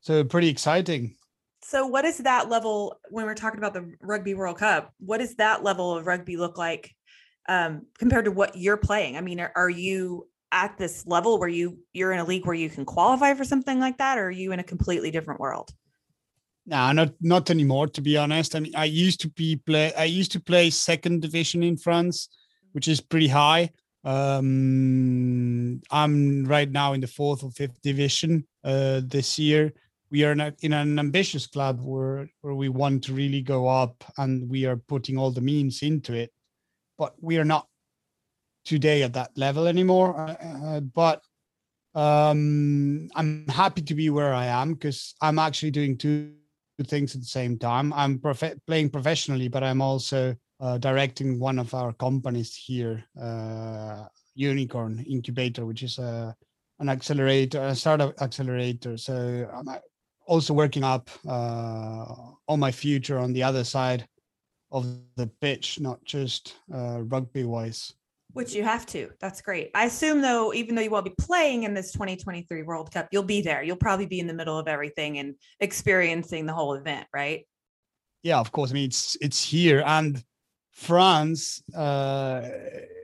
so 0.00 0.24
pretty 0.24 0.48
exciting 0.48 1.14
So 1.62 1.86
what 1.86 2.04
is 2.04 2.18
that 2.18 2.48
level 2.48 2.98
when 3.10 3.26
we're 3.26 3.34
talking 3.44 3.58
about 3.58 3.74
the 3.74 3.94
Rugby 4.00 4.34
World 4.34 4.58
Cup? 4.58 4.92
What 4.98 5.18
does 5.18 5.34
that 5.36 5.62
level 5.62 5.96
of 5.96 6.06
rugby 6.06 6.36
look 6.36 6.56
like 6.58 6.90
um, 7.48 7.86
compared 7.98 8.24
to 8.26 8.30
what 8.32 8.56
you're 8.56 8.76
playing? 8.76 9.16
I 9.16 9.20
mean, 9.20 9.40
are, 9.40 9.52
are 9.56 9.70
you 9.70 10.28
at 10.56 10.78
this 10.78 11.06
level 11.06 11.38
where 11.38 11.48
you 11.48 11.78
you're 11.92 12.12
in 12.12 12.18
a 12.18 12.24
league 12.24 12.46
where 12.46 12.54
you 12.54 12.70
can 12.70 12.84
qualify 12.84 13.34
for 13.34 13.44
something 13.44 13.78
like 13.78 13.98
that, 13.98 14.16
or 14.18 14.28
are 14.28 14.30
you 14.42 14.52
in 14.52 14.58
a 14.58 14.64
completely 14.64 15.10
different 15.10 15.38
world? 15.38 15.70
No, 16.64 16.92
not 16.92 17.12
not 17.20 17.50
anymore. 17.50 17.88
To 17.88 18.00
be 18.00 18.16
honest, 18.16 18.56
I 18.56 18.60
mean, 18.60 18.74
I 18.74 18.86
used 18.86 19.20
to 19.20 19.28
be 19.28 19.56
play. 19.56 19.92
I 19.94 20.04
used 20.04 20.32
to 20.32 20.40
play 20.40 20.70
second 20.70 21.20
division 21.20 21.62
in 21.62 21.76
France, 21.76 22.28
which 22.72 22.88
is 22.88 23.00
pretty 23.00 23.28
high. 23.28 23.70
Um, 24.02 25.82
I'm 25.90 26.44
right 26.46 26.70
now 26.70 26.94
in 26.94 27.00
the 27.00 27.06
fourth 27.18 27.44
or 27.44 27.50
fifth 27.50 27.80
division. 27.82 28.46
Uh, 28.64 29.02
this 29.04 29.38
year, 29.38 29.72
we 30.10 30.24
are 30.24 30.32
in, 30.32 30.72
an 30.72 30.98
ambitious 30.98 31.46
club 31.46 31.80
where 31.82 32.30
where 32.40 32.54
we 32.54 32.70
want 32.70 33.04
to 33.04 33.12
really 33.12 33.42
go 33.42 33.68
up, 33.68 34.04
and 34.16 34.48
we 34.48 34.64
are 34.64 34.76
putting 34.76 35.18
all 35.18 35.32
the 35.32 35.46
means 35.52 35.82
into 35.82 36.14
it. 36.14 36.32
But 36.96 37.12
we 37.20 37.36
are 37.36 37.44
not 37.44 37.68
today 38.66 39.02
at 39.02 39.14
that 39.14 39.30
level 39.36 39.66
anymore. 39.66 40.18
Uh, 40.18 40.36
uh, 40.66 40.80
but 40.80 41.22
um, 41.94 43.08
I'm 43.14 43.46
happy 43.48 43.80
to 43.82 43.94
be 43.94 44.10
where 44.10 44.34
I 44.34 44.46
am 44.46 44.74
because 44.74 45.14
I'm 45.22 45.38
actually 45.38 45.70
doing 45.70 45.96
two 45.96 46.32
things 46.84 47.14
at 47.14 47.22
the 47.22 47.26
same 47.26 47.58
time. 47.58 47.92
I'm 47.94 48.18
prof- 48.18 48.60
playing 48.66 48.90
professionally, 48.90 49.48
but 49.48 49.62
I'm 49.62 49.80
also 49.80 50.36
uh, 50.60 50.76
directing 50.78 51.38
one 51.38 51.58
of 51.58 51.72
our 51.72 51.92
companies 51.94 52.54
here, 52.54 53.04
uh, 53.20 54.04
Unicorn 54.34 55.04
Incubator, 55.08 55.64
which 55.64 55.82
is 55.82 55.98
a 55.98 56.36
an 56.78 56.90
accelerator, 56.90 57.62
a 57.62 57.74
startup 57.74 58.20
accelerator. 58.20 58.98
So 58.98 59.48
I'm 59.50 59.68
uh, 59.68 59.78
also 60.26 60.52
working 60.52 60.84
up 60.84 61.08
uh, 61.26 62.04
on 62.48 62.60
my 62.60 62.70
future 62.70 63.18
on 63.18 63.32
the 63.32 63.42
other 63.42 63.64
side 63.64 64.06
of 64.70 64.84
the 65.16 65.26
pitch, 65.40 65.80
not 65.80 66.04
just 66.04 66.56
uh, 66.74 67.00
rugby 67.02 67.44
wise. 67.44 67.94
Which 68.36 68.54
you 68.54 68.62
have 68.64 68.84
to. 68.88 69.08
That's 69.18 69.40
great. 69.40 69.70
I 69.74 69.86
assume 69.86 70.20
though, 70.20 70.52
even 70.52 70.74
though 70.74 70.82
you 70.82 70.90
won't 70.90 71.06
be 71.06 71.14
playing 71.18 71.62
in 71.62 71.72
this 71.72 71.90
2023 71.92 72.64
World 72.64 72.92
Cup, 72.92 73.08
you'll 73.10 73.22
be 73.22 73.40
there. 73.40 73.62
You'll 73.62 73.76
probably 73.76 74.04
be 74.04 74.20
in 74.20 74.26
the 74.26 74.34
middle 74.34 74.58
of 74.58 74.68
everything 74.68 75.16
and 75.16 75.36
experiencing 75.58 76.44
the 76.44 76.52
whole 76.52 76.74
event, 76.74 77.06
right? 77.14 77.46
Yeah, 78.22 78.38
of 78.38 78.52
course. 78.52 78.72
I 78.72 78.74
mean, 78.74 78.88
it's 78.88 79.16
it's 79.22 79.42
here 79.42 79.82
and 79.86 80.22
France. 80.70 81.62
Uh, 81.74 82.46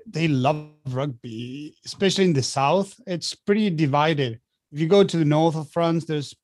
they 0.06 0.28
love 0.28 0.68
rugby, 0.90 1.76
especially 1.86 2.24
in 2.24 2.34
the 2.34 2.42
south. 2.42 2.94
It's 3.06 3.34
pretty 3.34 3.70
divided. 3.70 4.38
If 4.70 4.80
you 4.80 4.86
go 4.86 5.02
to 5.02 5.16
the 5.16 5.24
north 5.24 5.56
of 5.56 5.70
France, 5.70 6.04
there's 6.04 6.34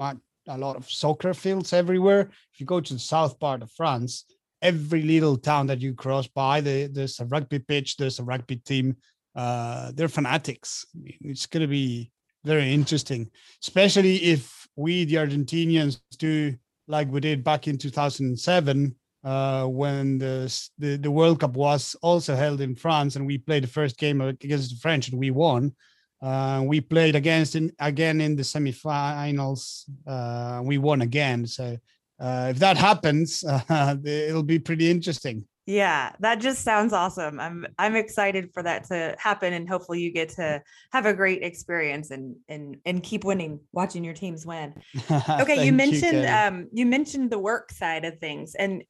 a 0.00 0.56
lot 0.56 0.76
of 0.76 0.90
soccer 0.90 1.34
fields 1.34 1.74
everywhere. 1.74 2.30
If 2.54 2.60
you 2.60 2.64
go 2.64 2.80
to 2.80 2.94
the 2.94 2.98
south 2.98 3.38
part 3.38 3.60
of 3.60 3.70
France, 3.72 4.24
every 4.62 5.02
little 5.02 5.36
town 5.36 5.66
that 5.66 5.80
you 5.80 5.92
cross 5.92 6.26
by, 6.28 6.60
there's 6.60 7.20
a 7.20 7.26
rugby 7.26 7.58
pitch, 7.58 7.96
there's 7.96 8.18
a 8.18 8.24
rugby 8.24 8.56
team. 8.56 8.96
Uh, 9.34 9.92
they're 9.94 10.08
fanatics. 10.08 10.86
It's 11.20 11.46
going 11.46 11.62
to 11.62 11.66
be 11.66 12.10
very 12.44 12.72
interesting, 12.72 13.30
especially 13.62 14.16
if 14.16 14.68
we, 14.76 15.04
the 15.04 15.16
Argentinians, 15.16 16.00
do 16.18 16.54
like 16.88 17.10
we 17.10 17.20
did 17.20 17.44
back 17.44 17.68
in 17.68 17.78
2007 17.78 18.94
uh, 19.24 19.66
when 19.66 20.18
the, 20.18 20.68
the, 20.78 20.96
the 20.96 21.10
World 21.10 21.40
Cup 21.40 21.54
was 21.54 21.96
also 22.02 22.34
held 22.34 22.60
in 22.60 22.74
France, 22.74 23.16
and 23.16 23.26
we 23.26 23.38
played 23.38 23.62
the 23.62 23.68
first 23.68 23.96
game 23.96 24.20
against 24.20 24.70
the 24.70 24.76
French 24.80 25.08
and 25.08 25.18
we 25.18 25.30
won. 25.30 25.74
Uh, 26.20 26.62
we 26.64 26.80
played 26.80 27.16
against 27.16 27.56
in, 27.56 27.72
again 27.80 28.20
in 28.20 28.36
the 28.36 28.42
semifinals. 28.42 29.84
Uh, 30.06 30.60
we 30.62 30.78
won 30.78 31.02
again. 31.02 31.46
So 31.46 31.76
uh, 32.22 32.48
if 32.50 32.58
that 32.60 32.76
happens, 32.76 33.44
it'll 34.04 34.44
be 34.44 34.60
pretty 34.60 34.88
interesting. 34.90 35.44
Yeah, 35.66 36.12
that 36.20 36.40
just 36.40 36.62
sounds 36.62 36.92
awesome. 36.92 37.38
I'm 37.38 37.66
I'm 37.78 37.94
excited 37.94 38.50
for 38.52 38.62
that 38.62 38.84
to 38.84 39.14
happen, 39.18 39.52
and 39.52 39.68
hopefully 39.68 40.00
you 40.00 40.12
get 40.12 40.28
to 40.30 40.62
have 40.92 41.06
a 41.06 41.14
great 41.14 41.42
experience 41.42 42.10
and 42.10 42.36
and 42.48 42.76
and 42.84 43.02
keep 43.02 43.24
winning, 43.24 43.60
watching 43.72 44.04
your 44.04 44.14
teams 44.14 44.46
win. 44.46 44.74
Okay, 45.10 45.64
you 45.64 45.72
mentioned 45.72 46.22
you, 46.22 46.28
um 46.28 46.68
you 46.72 46.86
mentioned 46.86 47.30
the 47.30 47.38
work 47.38 47.70
side 47.70 48.04
of 48.04 48.18
things, 48.18 48.54
and 48.54 48.82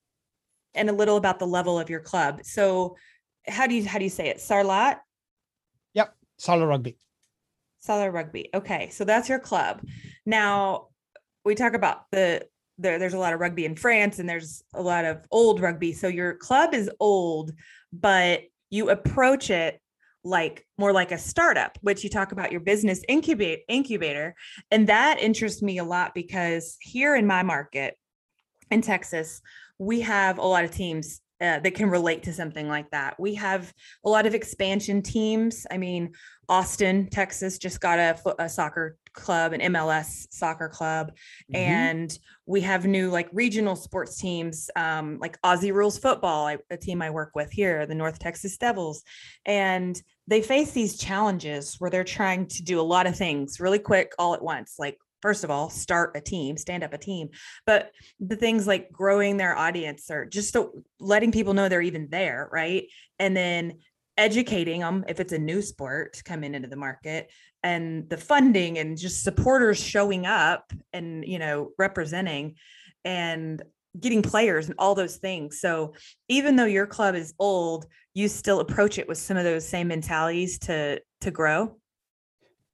and 0.74 0.88
a 0.88 0.92
little 0.92 1.16
about 1.16 1.38
the 1.38 1.46
level 1.46 1.78
of 1.78 1.90
your 1.90 2.00
club. 2.00 2.40
So 2.44 2.96
how 3.46 3.66
do 3.66 3.74
you 3.74 3.86
how 3.86 3.98
do 3.98 4.04
you 4.04 4.10
say 4.10 4.28
it? 4.28 4.38
Sarlat? 4.38 4.98
Yep, 5.94 6.14
Sarlat 6.40 6.68
Rugby. 6.68 6.96
Sarlat 7.86 8.12
Rugby. 8.12 8.48
Okay, 8.54 8.88
so 8.90 9.04
that's 9.04 9.28
your 9.28 9.40
club. 9.40 9.82
Now 10.24 10.88
we 11.44 11.54
talk 11.54 11.74
about 11.74 12.10
the 12.12 12.46
there, 12.78 12.98
there's 12.98 13.14
a 13.14 13.18
lot 13.18 13.32
of 13.32 13.40
rugby 13.40 13.64
in 13.64 13.76
France 13.76 14.18
and 14.18 14.28
there's 14.28 14.62
a 14.74 14.82
lot 14.82 15.04
of 15.04 15.24
old 15.30 15.60
rugby. 15.60 15.92
So 15.92 16.08
your 16.08 16.34
club 16.34 16.74
is 16.74 16.90
old, 17.00 17.52
but 17.92 18.42
you 18.70 18.90
approach 18.90 19.50
it 19.50 19.80
like 20.24 20.66
more 20.78 20.92
like 20.92 21.12
a 21.12 21.18
startup, 21.18 21.78
which 21.82 22.04
you 22.04 22.10
talk 22.10 22.32
about 22.32 22.52
your 22.52 22.60
business 22.60 23.02
incubate 23.08 23.62
incubator. 23.68 24.34
And 24.70 24.86
that 24.88 25.20
interests 25.20 25.62
me 25.62 25.78
a 25.78 25.84
lot 25.84 26.14
because 26.14 26.76
here 26.80 27.16
in 27.16 27.26
my 27.26 27.42
market 27.42 27.98
in 28.70 28.82
Texas, 28.82 29.42
we 29.78 30.00
have 30.00 30.38
a 30.38 30.46
lot 30.46 30.64
of 30.64 30.70
teams 30.70 31.20
uh, 31.42 31.58
that 31.58 31.74
can 31.74 31.90
relate 31.90 32.22
to 32.22 32.32
something 32.32 32.68
like 32.68 32.88
that. 32.90 33.18
We 33.18 33.34
have 33.34 33.72
a 34.04 34.08
lot 34.08 34.26
of 34.26 34.34
expansion 34.34 35.02
teams. 35.02 35.66
I 35.70 35.76
mean, 35.76 36.12
Austin, 36.48 37.08
Texas 37.08 37.58
just 37.58 37.80
got 37.80 37.98
a, 37.98 38.16
a 38.38 38.48
soccer 38.48 38.96
club, 39.12 39.52
an 39.52 39.60
MLS 39.72 40.26
soccer 40.30 40.68
club, 40.68 41.08
mm-hmm. 41.08 41.56
and 41.56 42.18
we 42.46 42.60
have 42.60 42.86
new 42.86 43.10
like 43.10 43.28
regional 43.32 43.74
sports 43.74 44.18
teams, 44.18 44.70
um, 44.76 45.18
like 45.20 45.40
Aussie 45.42 45.72
Rules 45.72 45.98
Football, 45.98 46.46
I, 46.46 46.58
a 46.70 46.76
team 46.76 47.02
I 47.02 47.10
work 47.10 47.32
with 47.34 47.50
here, 47.50 47.86
the 47.86 47.94
North 47.94 48.18
Texas 48.18 48.56
Devils, 48.56 49.02
and 49.44 50.00
they 50.28 50.42
face 50.42 50.70
these 50.70 50.96
challenges 50.96 51.76
where 51.78 51.90
they're 51.90 52.04
trying 52.04 52.46
to 52.46 52.62
do 52.62 52.80
a 52.80 52.82
lot 52.82 53.06
of 53.06 53.16
things 53.16 53.58
really 53.58 53.80
quick 53.80 54.12
all 54.18 54.34
at 54.34 54.42
once, 54.42 54.76
like 54.78 54.96
first 55.22 55.44
of 55.44 55.50
all 55.50 55.70
start 55.70 56.12
a 56.16 56.20
team 56.20 56.56
stand 56.56 56.82
up 56.82 56.92
a 56.92 56.98
team 56.98 57.28
but 57.66 57.92
the 58.20 58.36
things 58.36 58.66
like 58.66 58.92
growing 58.92 59.36
their 59.36 59.56
audience 59.56 60.10
or 60.10 60.26
just 60.26 60.56
letting 61.00 61.32
people 61.32 61.54
know 61.54 61.68
they're 61.68 61.80
even 61.80 62.08
there 62.10 62.48
right? 62.52 62.86
And 63.18 63.36
then 63.36 63.78
educating 64.18 64.80
them 64.80 65.04
if 65.08 65.20
it's 65.20 65.32
a 65.32 65.38
new 65.38 65.62
sport 65.62 66.20
coming 66.24 66.54
into 66.54 66.68
the 66.68 66.76
market 66.76 67.30
and 67.62 68.08
the 68.10 68.16
funding 68.16 68.78
and 68.78 68.98
just 68.98 69.24
supporters 69.24 69.82
showing 69.82 70.26
up 70.26 70.72
and 70.92 71.24
you 71.24 71.38
know 71.38 71.70
representing 71.78 72.54
and 73.04 73.62
getting 73.98 74.22
players 74.22 74.66
and 74.66 74.74
all 74.78 74.94
those 74.94 75.16
things. 75.16 75.60
So 75.60 75.92
even 76.28 76.56
though 76.56 76.64
your 76.64 76.86
club 76.86 77.14
is 77.14 77.34
old 77.38 77.86
you 78.14 78.28
still 78.28 78.60
approach 78.60 78.98
it 78.98 79.08
with 79.08 79.18
some 79.18 79.36
of 79.36 79.44
those 79.44 79.66
same 79.66 79.88
mentalities 79.88 80.58
to 80.60 81.00
to 81.22 81.30
grow 81.30 81.76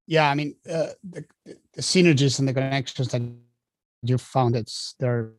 yeah, 0.08 0.30
I 0.30 0.34
mean, 0.34 0.56
uh, 0.68 0.88
the, 1.04 1.22
the 1.44 1.82
synergies 1.82 2.38
and 2.38 2.48
the 2.48 2.54
connections 2.54 3.08
that 3.08 3.22
you 4.02 4.16
found, 4.16 4.56
it's 4.56 4.94
they're 4.98 5.32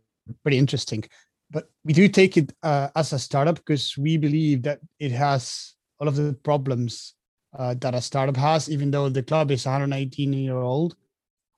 pretty 0.43 0.59
interesting. 0.59 1.03
But 1.49 1.69
we 1.83 1.91
do 1.91 2.07
take 2.07 2.37
it 2.37 2.53
uh, 2.61 2.89
as 2.95 3.11
a 3.11 3.17
startup 3.17 3.55
because 3.55 3.97
we 3.97 4.15
believe 4.17 4.61
that 4.63 4.79
it 4.99 5.11
has 5.11 5.73
all 5.99 6.07
of 6.07 6.15
the 6.15 6.33
problems 6.43 7.15
uh, 7.57 7.73
that 7.79 7.95
a 7.95 8.01
startup 8.01 8.37
has, 8.37 8.69
even 8.69 8.91
though 8.91 9.09
the 9.09 9.23
club 9.23 9.49
is 9.49 9.65
118 9.65 10.33
year 10.33 10.57
old. 10.57 10.95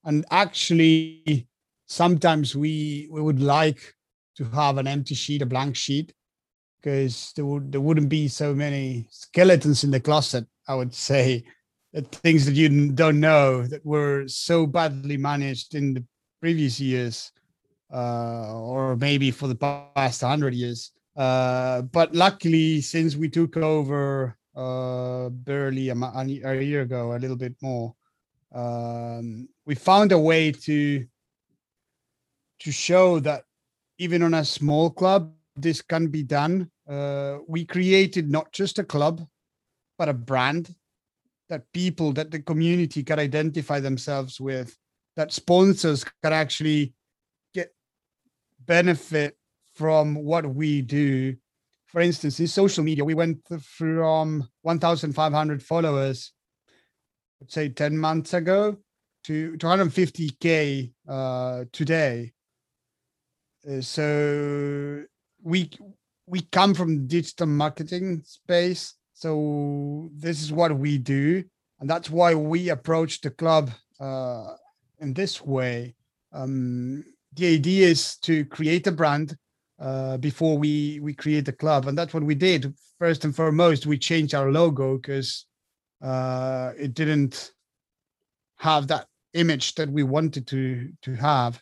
And 0.05 0.25
actually, 0.31 1.47
sometimes 1.87 2.55
we 2.55 3.09
we 3.11 3.21
would 3.21 3.41
like 3.41 3.93
to 4.37 4.45
have 4.45 4.77
an 4.77 4.87
empty 4.87 5.15
sheet, 5.15 5.41
a 5.41 5.45
blank 5.45 5.75
sheet, 5.75 6.13
because 6.81 7.33
there 7.35 7.45
would 7.45 7.73
there 7.73 7.81
wouldn't 7.81 8.07
be 8.07 8.29
so 8.29 8.55
many 8.55 9.07
skeletons 9.09 9.83
in 9.83 9.91
the 9.91 9.99
closet. 9.99 10.47
I 10.65 10.75
would 10.75 10.93
say 10.93 11.43
things 11.93 12.45
that 12.45 12.55
you 12.55 12.91
don't 12.91 13.19
know 13.19 13.63
that 13.63 13.85
were 13.85 14.27
so 14.27 14.65
badly 14.65 15.17
managed 15.17 15.75
in 15.75 15.93
the 15.93 16.03
previous 16.39 16.79
years 16.79 17.31
uh, 17.93 18.53
or 18.53 18.95
maybe 18.95 19.31
for 19.31 19.47
the 19.47 19.55
past 19.55 20.23
100 20.23 20.53
years. 20.53 20.91
Uh, 21.15 21.81
but 21.81 22.15
luckily 22.15 22.79
since 22.79 23.17
we 23.17 23.27
took 23.27 23.57
over 23.57 24.37
uh, 24.55 25.29
barely 25.29 25.89
a, 25.89 25.95
a, 25.95 26.61
year 26.61 26.81
ago 26.81 27.13
a 27.13 27.19
little 27.19 27.35
bit 27.35 27.53
more 27.61 27.93
um, 28.53 29.47
we 29.65 29.75
found 29.75 30.11
a 30.11 30.19
way 30.19 30.51
to 30.51 31.05
to 32.59 32.71
show 32.71 33.19
that 33.19 33.43
even 33.97 34.23
on 34.23 34.33
a 34.35 34.45
small 34.45 34.89
club 34.89 35.33
this 35.55 35.81
can 35.81 36.07
be 36.07 36.23
done. 36.23 36.69
Uh, 36.87 37.39
we 37.47 37.65
created 37.65 38.29
not 38.29 38.51
just 38.51 38.79
a 38.79 38.83
club 38.83 39.25
but 39.97 40.09
a 40.09 40.13
brand 40.13 40.73
that 41.51 41.69
people 41.73 42.13
that 42.13 42.31
the 42.31 42.39
community 42.39 43.03
can 43.03 43.19
identify 43.19 43.77
themselves 43.79 44.39
with 44.39 44.75
that 45.17 45.33
sponsors 45.33 46.05
can 46.23 46.31
actually 46.31 46.93
get 47.53 47.73
benefit 48.65 49.37
from 49.75 50.15
what 50.15 50.45
we 50.47 50.81
do. 50.81 51.35
For 51.87 51.99
instance 51.99 52.39
in 52.39 52.47
social 52.47 52.85
media 52.85 53.03
we 53.03 53.15
went 53.15 53.39
from 53.61 54.47
1500 54.61 55.61
followers 55.61 56.31
let's 57.41 57.53
say 57.53 57.67
10 57.67 57.97
months 57.97 58.33
ago 58.33 58.77
to 59.25 59.57
250k 59.57 60.93
uh, 61.09 61.65
today. 61.73 62.31
Uh, 63.69 63.81
so 63.81 65.03
we 65.43 65.69
we 66.27 66.41
come 66.43 66.73
from 66.73 67.07
digital 67.07 67.47
marketing 67.47 68.21
space 68.23 68.95
so 69.21 70.09
this 70.15 70.41
is 70.41 70.51
what 70.51 70.75
we 70.75 70.97
do, 70.97 71.43
and 71.79 71.87
that's 71.87 72.09
why 72.09 72.33
we 72.33 72.69
approach 72.69 73.21
the 73.21 73.29
club 73.29 73.69
uh, 73.99 74.55
in 74.99 75.13
this 75.13 75.45
way. 75.45 75.93
Um, 76.33 77.03
the 77.35 77.53
idea 77.53 77.87
is 77.89 78.17
to 78.23 78.45
create 78.45 78.87
a 78.87 78.91
brand 78.91 79.37
uh, 79.79 80.17
before 80.17 80.57
we 80.57 80.99
we 81.01 81.13
create 81.13 81.45
the 81.45 81.53
club, 81.53 81.85
and 81.85 81.95
that's 81.95 82.15
what 82.15 82.23
we 82.23 82.33
did. 82.33 82.73
First 82.97 83.23
and 83.23 83.35
foremost, 83.35 83.85
we 83.85 83.99
changed 83.99 84.33
our 84.33 84.51
logo 84.51 84.97
because 84.97 85.45
uh, 86.01 86.71
it 86.75 86.95
didn't 86.95 87.51
have 88.57 88.87
that 88.87 89.05
image 89.35 89.75
that 89.75 89.89
we 89.89 90.01
wanted 90.01 90.47
to 90.47 90.89
to 91.03 91.13
have. 91.13 91.61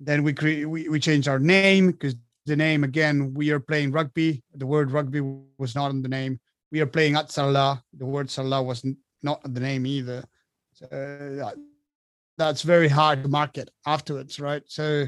Then 0.00 0.22
we 0.22 0.34
create 0.34 0.66
we, 0.66 0.86
we 0.90 1.00
changed 1.00 1.28
our 1.28 1.38
name 1.38 1.92
because 1.92 2.14
the 2.44 2.56
name 2.56 2.84
again 2.84 3.32
we 3.32 3.52
are 3.52 3.60
playing 3.60 3.90
rugby. 3.90 4.42
The 4.54 4.66
word 4.66 4.90
rugby 4.90 5.22
was 5.56 5.74
not 5.74 5.92
in 5.92 6.02
the 6.02 6.08
name 6.08 6.38
we 6.70 6.80
are 6.80 6.86
playing 6.86 7.16
at 7.16 7.28
Sarlat. 7.28 7.82
The 7.92 8.06
word 8.06 8.28
Sarlat 8.28 8.64
was 8.64 8.84
not 9.22 9.42
the 9.42 9.60
name 9.60 9.86
either. 9.86 10.24
So 10.72 10.86
uh, 10.86 11.52
that's 12.38 12.62
very 12.62 12.88
hard 12.88 13.22
to 13.22 13.28
market 13.28 13.70
afterwards, 13.86 14.40
right? 14.40 14.62
So 14.66 15.06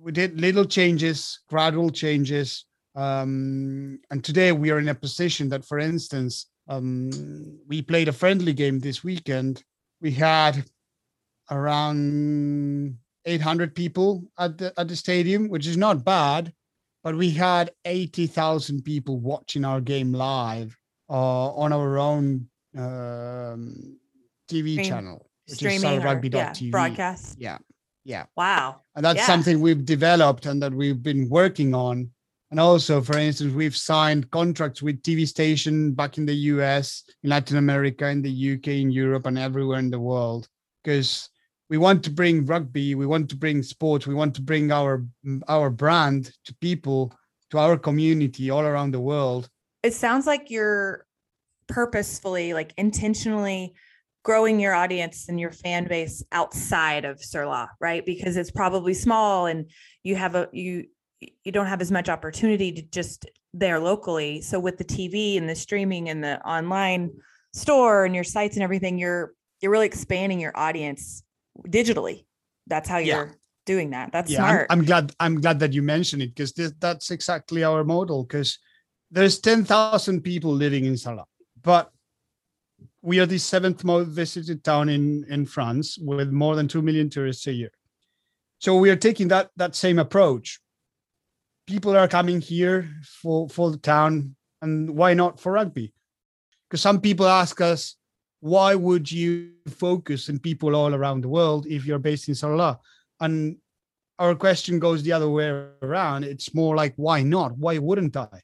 we 0.00 0.12
did 0.12 0.40
little 0.40 0.64
changes, 0.64 1.40
gradual 1.48 1.90
changes. 1.90 2.64
Um, 2.96 4.00
and 4.10 4.24
today 4.24 4.52
we 4.52 4.70
are 4.70 4.78
in 4.78 4.88
a 4.88 4.94
position 4.94 5.48
that, 5.50 5.64
for 5.64 5.78
instance, 5.78 6.46
um, 6.68 7.10
we 7.66 7.82
played 7.82 8.08
a 8.08 8.12
friendly 8.12 8.52
game 8.52 8.78
this 8.78 9.04
weekend. 9.04 9.62
We 10.00 10.10
had 10.12 10.64
around 11.50 12.96
800 13.24 13.74
people 13.74 14.24
at 14.38 14.58
the 14.58 14.72
at 14.78 14.88
the 14.88 14.96
stadium, 14.96 15.48
which 15.48 15.66
is 15.66 15.76
not 15.76 16.04
bad, 16.04 16.52
but 17.02 17.14
we 17.14 17.30
had 17.30 17.70
80,000 17.84 18.82
people 18.82 19.18
watching 19.18 19.64
our 19.64 19.80
game 19.80 20.12
live 20.12 20.77
on 21.14 21.72
our 21.72 21.98
own 21.98 22.48
um, 22.76 23.98
TV 24.50 24.72
Stream- 24.74 24.84
channel, 24.84 25.30
which 25.46 25.52
is 25.52 25.56
Streaming 25.58 25.84
or 25.84 25.94
yeah, 25.94 26.14
sarlatrugby.tv. 26.20 26.70
broadcast. 26.70 27.36
Yeah, 27.38 27.58
yeah, 28.04 28.24
Wow. 28.36 28.82
and 28.94 29.04
that's 29.04 29.18
Yeah. 29.18 29.26
something 29.26 29.60
we've 29.60 29.84
developed 29.84 30.46
and 30.46 30.62
that 30.62 30.72
we've 30.74 31.02
been 31.02 31.28
working 31.28 31.74
on. 31.74 32.10
And 32.50 32.58
also, 32.58 33.02
for 33.02 33.18
instance, 33.18 33.52
we've 33.52 33.76
signed 33.76 34.30
contracts 34.30 34.80
with 34.80 35.02
TV 35.02 35.26
station 35.28 35.92
back 35.92 36.16
in 36.16 36.24
the 36.24 36.34
US, 36.54 37.04
in 37.22 37.28
Latin 37.30 37.58
America, 37.58 38.08
in 38.08 38.22
the 38.22 38.30
UK, 38.54 38.68
in 38.80 38.90
Europe, 38.90 39.26
and 39.26 39.38
everywhere 39.38 39.78
in 39.78 39.90
the 39.90 40.00
world 40.00 40.48
because 40.82 41.28
we 41.68 41.76
want 41.76 42.02
to 42.04 42.10
bring 42.10 42.46
rugby, 42.46 42.94
we 42.94 43.04
want 43.04 43.28
to 43.28 43.36
bring 43.36 43.62
sports, 43.62 44.06
we 44.06 44.14
want 44.14 44.34
to 44.36 44.40
bring 44.42 44.72
our 44.72 45.04
our 45.48 45.68
brand 45.68 46.32
to 46.46 46.54
people, 46.62 47.12
to 47.50 47.58
our 47.58 47.76
community 47.76 48.48
all 48.48 48.62
around 48.64 48.92
the 48.92 49.00
world. 49.00 49.50
It 49.82 49.94
sounds 49.94 50.26
like 50.26 50.50
you're 50.50 51.06
purposefully, 51.68 52.54
like 52.54 52.72
intentionally 52.76 53.74
growing 54.24 54.60
your 54.60 54.74
audience 54.74 55.28
and 55.28 55.38
your 55.38 55.52
fan 55.52 55.86
base 55.86 56.22
outside 56.32 57.04
of 57.04 57.18
Sarlat, 57.18 57.68
right? 57.80 58.04
Because 58.04 58.36
it's 58.36 58.50
probably 58.50 58.94
small 58.94 59.46
and 59.46 59.70
you 60.02 60.16
have 60.16 60.34
a 60.34 60.48
you 60.52 60.86
you 61.20 61.50
don't 61.50 61.66
have 61.66 61.80
as 61.80 61.90
much 61.90 62.08
opportunity 62.08 62.72
to 62.72 62.82
just 62.82 63.26
there 63.54 63.80
locally. 63.80 64.40
So 64.40 64.60
with 64.60 64.78
the 64.78 64.84
TV 64.84 65.36
and 65.36 65.48
the 65.48 65.54
streaming 65.54 66.08
and 66.08 66.22
the 66.22 66.40
online 66.46 67.10
store 67.52 68.04
and 68.04 68.14
your 68.14 68.24
sites 68.24 68.56
and 68.56 68.62
everything, 68.62 68.98
you're 68.98 69.32
you're 69.60 69.72
really 69.72 69.86
expanding 69.86 70.40
your 70.40 70.56
audience 70.56 71.22
digitally. 71.66 72.24
That's 72.66 72.88
how 72.88 72.98
Yeah. 72.98 73.16
you're 73.16 73.36
doing 73.66 73.90
that. 73.90 74.12
That's 74.12 74.30
yeah, 74.30 74.44
I'm. 74.44 74.66
I'm 74.70 74.84
glad 74.84 75.12
I'm 75.20 75.40
glad 75.40 75.58
that 75.60 75.72
you 75.72 75.82
mentioned 75.82 76.22
it 76.22 76.34
because 76.34 76.52
that's 76.78 77.10
exactly 77.10 77.64
our 77.64 77.84
model. 77.84 78.24
Because 78.24 78.58
there's 79.10 79.38
ten 79.38 79.64
thousand 79.64 80.22
people 80.22 80.52
living 80.52 80.84
in 80.84 80.94
Sarlat, 80.94 81.24
but 81.62 81.90
we 83.02 83.20
are 83.20 83.26
the 83.26 83.38
seventh 83.38 83.84
most 83.84 84.08
visited 84.08 84.64
town 84.64 84.88
in 84.88 85.24
in 85.28 85.46
France 85.46 85.98
with 85.98 86.30
more 86.30 86.56
than 86.56 86.68
two 86.68 86.82
million 86.82 87.08
tourists 87.08 87.46
a 87.46 87.52
year. 87.52 87.70
So 88.58 88.76
we 88.76 88.90
are 88.90 88.96
taking 88.96 89.28
that 89.28 89.50
that 89.56 89.74
same 89.76 89.98
approach. 89.98 90.60
People 91.66 91.96
are 91.96 92.08
coming 92.08 92.40
here 92.40 92.88
for 93.22 93.48
for 93.48 93.70
the 93.70 93.78
town, 93.78 94.36
and 94.62 94.90
why 94.90 95.14
not 95.14 95.40
for 95.40 95.52
rugby? 95.52 95.92
Because 96.68 96.82
some 96.82 97.00
people 97.00 97.26
ask 97.26 97.60
us, 97.60 97.96
why 98.40 98.74
would 98.74 99.10
you 99.10 99.52
focus 99.68 100.28
on 100.28 100.38
people 100.38 100.76
all 100.76 100.94
around 100.94 101.22
the 101.22 101.28
world 101.28 101.66
if 101.66 101.86
you're 101.86 101.98
based 101.98 102.28
in 102.28 102.34
Sarlat? 102.34 102.78
And 103.20 103.56
our 104.18 104.34
question 104.34 104.78
goes 104.78 105.02
the 105.02 105.12
other 105.12 105.30
way 105.30 105.64
around. 105.82 106.24
It's 106.24 106.54
more 106.54 106.76
like, 106.76 106.92
why 106.96 107.22
not? 107.22 107.56
Why 107.56 107.78
wouldn't 107.78 108.16
I? 108.16 108.42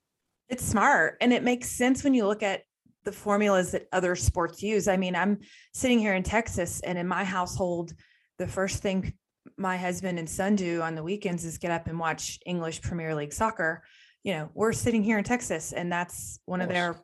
It's 0.49 0.65
smart 0.65 1.17
and 1.21 1.33
it 1.33 1.43
makes 1.43 1.71
sense 1.71 2.05
when 2.05 2.15
you 2.15 2.27
look 2.27 2.43
at 2.43 2.63
the 3.05 3.13
formulas 3.13 3.73
that 3.73 3.89
other 3.93 4.17
sports 4.17 4.63
use. 4.63 4.89
I 4.89 4.97
mean, 4.97 5.15
I'm 5.15 5.41
sitting 5.73 5.99
here 5.99 6.15
in 6.15 6.23
Texas 6.23 6.81
and 6.81 6.99
in 6.99 7.07
my 7.07 7.25
household, 7.25 7.93
the 8.39 8.47
first 8.47 8.83
thing 8.83 9.15
my 9.57 9.77
husband 9.77 10.19
and 10.19 10.29
son 10.29 10.57
do 10.57 10.81
on 10.81 10.95
the 10.95 11.03
weekends 11.03 11.45
is 11.45 11.59
get 11.59 11.71
up 11.71 11.87
and 11.87 11.99
watch 11.99 12.39
English 12.47 12.81
Premier 12.83 13.15
League 13.15 13.33
soccer. 13.33 13.83
You 14.23 14.33
know, 14.33 14.51
we're 14.55 14.73
sitting 14.73 15.03
here 15.03 15.19
in 15.19 15.25
Texas 15.25 15.73
and 15.73 15.93
that's 15.93 16.41
one 16.47 16.61
of 16.61 16.69
their 16.69 16.97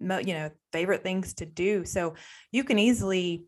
you 0.00 0.34
know, 0.34 0.50
favorite 0.72 1.02
things 1.02 1.34
to 1.34 1.46
do. 1.46 1.84
So 1.84 2.14
you 2.52 2.62
can 2.62 2.78
easily 2.78 3.44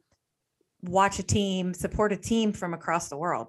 watch 0.83 1.19
a 1.19 1.23
team, 1.23 1.75
support 1.75 2.13
a 2.13 2.17
team 2.17 2.53
from 2.53 2.75
across 2.75 3.09
the 3.09 3.17
world 3.17 3.49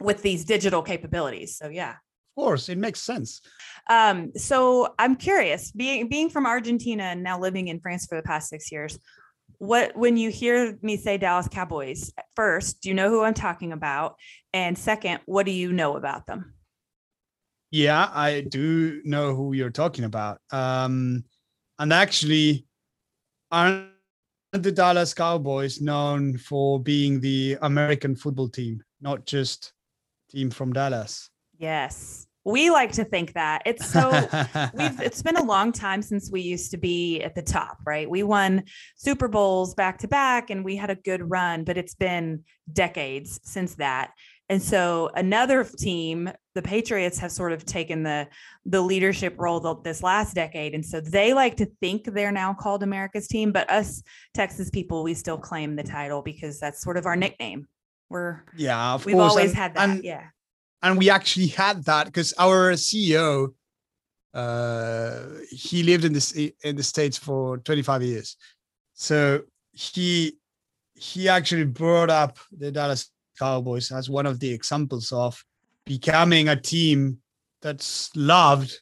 with 0.00 0.22
these 0.22 0.44
digital 0.44 0.82
capabilities. 0.82 1.56
So 1.56 1.68
yeah. 1.68 1.96
Of 2.36 2.42
course, 2.42 2.68
it 2.68 2.78
makes 2.78 3.00
sense. 3.02 3.40
Um, 3.88 4.32
so 4.36 4.94
I'm 4.98 5.16
curious, 5.16 5.72
being 5.72 6.08
being 6.08 6.30
from 6.30 6.46
Argentina 6.46 7.04
and 7.04 7.22
now 7.22 7.40
living 7.40 7.68
in 7.68 7.80
France 7.80 8.06
for 8.06 8.16
the 8.16 8.22
past 8.22 8.48
six 8.48 8.70
years, 8.70 8.98
what 9.58 9.96
when 9.96 10.16
you 10.16 10.30
hear 10.30 10.78
me 10.82 10.96
say 10.96 11.18
Dallas 11.18 11.48
Cowboys, 11.48 12.12
first, 12.36 12.82
do 12.82 12.88
you 12.88 12.94
know 12.94 13.10
who 13.10 13.22
I'm 13.22 13.34
talking 13.34 13.72
about? 13.72 14.16
And 14.52 14.76
second, 14.76 15.20
what 15.26 15.46
do 15.46 15.52
you 15.52 15.72
know 15.72 15.96
about 15.96 16.26
them? 16.26 16.54
Yeah, 17.70 18.10
I 18.12 18.40
do 18.40 19.00
know 19.04 19.34
who 19.34 19.52
you're 19.52 19.70
talking 19.70 20.04
about. 20.04 20.40
Um, 20.50 21.24
and 21.78 21.92
actually, 21.92 22.66
aren't 23.50 23.88
the 24.52 24.72
Dallas 24.72 25.14
Cowboys 25.14 25.80
known 25.80 26.36
for 26.36 26.80
being 26.80 27.20
the 27.20 27.56
American 27.62 28.16
football 28.16 28.48
team, 28.48 28.82
not 29.00 29.24
just 29.24 29.72
team 30.30 30.50
from 30.50 30.72
Dallas? 30.72 31.29
Yes. 31.60 32.26
We 32.46 32.70
like 32.70 32.92
to 32.92 33.04
think 33.04 33.34
that. 33.34 33.62
It's 33.66 33.86
so 33.86 34.10
we've 34.74 34.98
it's 35.00 35.22
been 35.22 35.36
a 35.36 35.44
long 35.44 35.72
time 35.72 36.00
since 36.00 36.30
we 36.32 36.40
used 36.40 36.70
to 36.70 36.78
be 36.78 37.20
at 37.20 37.34
the 37.34 37.42
top, 37.42 37.76
right? 37.86 38.08
We 38.08 38.22
won 38.22 38.64
Super 38.96 39.28
Bowls 39.28 39.74
back 39.74 39.98
to 39.98 40.08
back 40.08 40.48
and 40.48 40.64
we 40.64 40.74
had 40.74 40.88
a 40.88 40.94
good 40.94 41.28
run, 41.30 41.64
but 41.64 41.76
it's 41.76 41.94
been 41.94 42.44
decades 42.72 43.38
since 43.44 43.74
that. 43.74 44.12
And 44.48 44.60
so 44.60 45.10
another 45.14 45.62
team, 45.64 46.30
the 46.54 46.62
Patriots 46.62 47.18
have 47.18 47.30
sort 47.30 47.52
of 47.52 47.66
taken 47.66 48.02
the 48.04 48.26
the 48.64 48.80
leadership 48.80 49.34
role 49.38 49.60
th- 49.60 49.84
this 49.84 50.02
last 50.02 50.34
decade 50.34 50.74
and 50.74 50.84
so 50.84 51.00
they 51.00 51.34
like 51.34 51.56
to 51.58 51.66
think 51.80 52.04
they're 52.06 52.32
now 52.32 52.54
called 52.54 52.82
America's 52.82 53.28
team, 53.28 53.52
but 53.52 53.70
us 53.70 54.02
Texas 54.32 54.70
people 54.70 55.02
we 55.04 55.12
still 55.12 55.38
claim 55.38 55.76
the 55.76 55.82
title 55.84 56.22
because 56.22 56.58
that's 56.58 56.80
sort 56.80 56.96
of 56.96 57.04
our 57.04 57.16
nickname. 57.16 57.66
We're 58.08 58.40
yeah, 58.56 58.94
of 58.94 59.04
we've 59.04 59.14
course. 59.14 59.30
always 59.30 59.50
and- 59.50 59.58
had 59.58 59.74
that. 59.74 59.88
and- 59.90 60.04
yeah. 60.04 60.24
And 60.82 60.98
we 60.98 61.10
actually 61.10 61.48
had 61.48 61.84
that 61.84 62.06
because 62.06 62.32
our 62.38 62.72
CEO, 62.72 63.52
uh, 64.34 65.20
he 65.50 65.82
lived 65.82 66.04
in 66.04 66.12
this 66.12 66.32
in 66.32 66.76
the 66.76 66.82
states 66.82 67.18
for 67.18 67.58
25 67.58 68.02
years, 68.02 68.36
so 68.94 69.42
he 69.72 70.36
he 70.94 71.28
actually 71.28 71.64
brought 71.64 72.10
up 72.10 72.38
the 72.52 72.70
Dallas 72.70 73.10
Cowboys 73.38 73.90
as 73.90 74.10
one 74.10 74.26
of 74.26 74.38
the 74.40 74.52
examples 74.52 75.12
of 75.12 75.42
becoming 75.86 76.48
a 76.48 76.60
team 76.60 77.18
that's 77.62 78.14
loved 78.14 78.80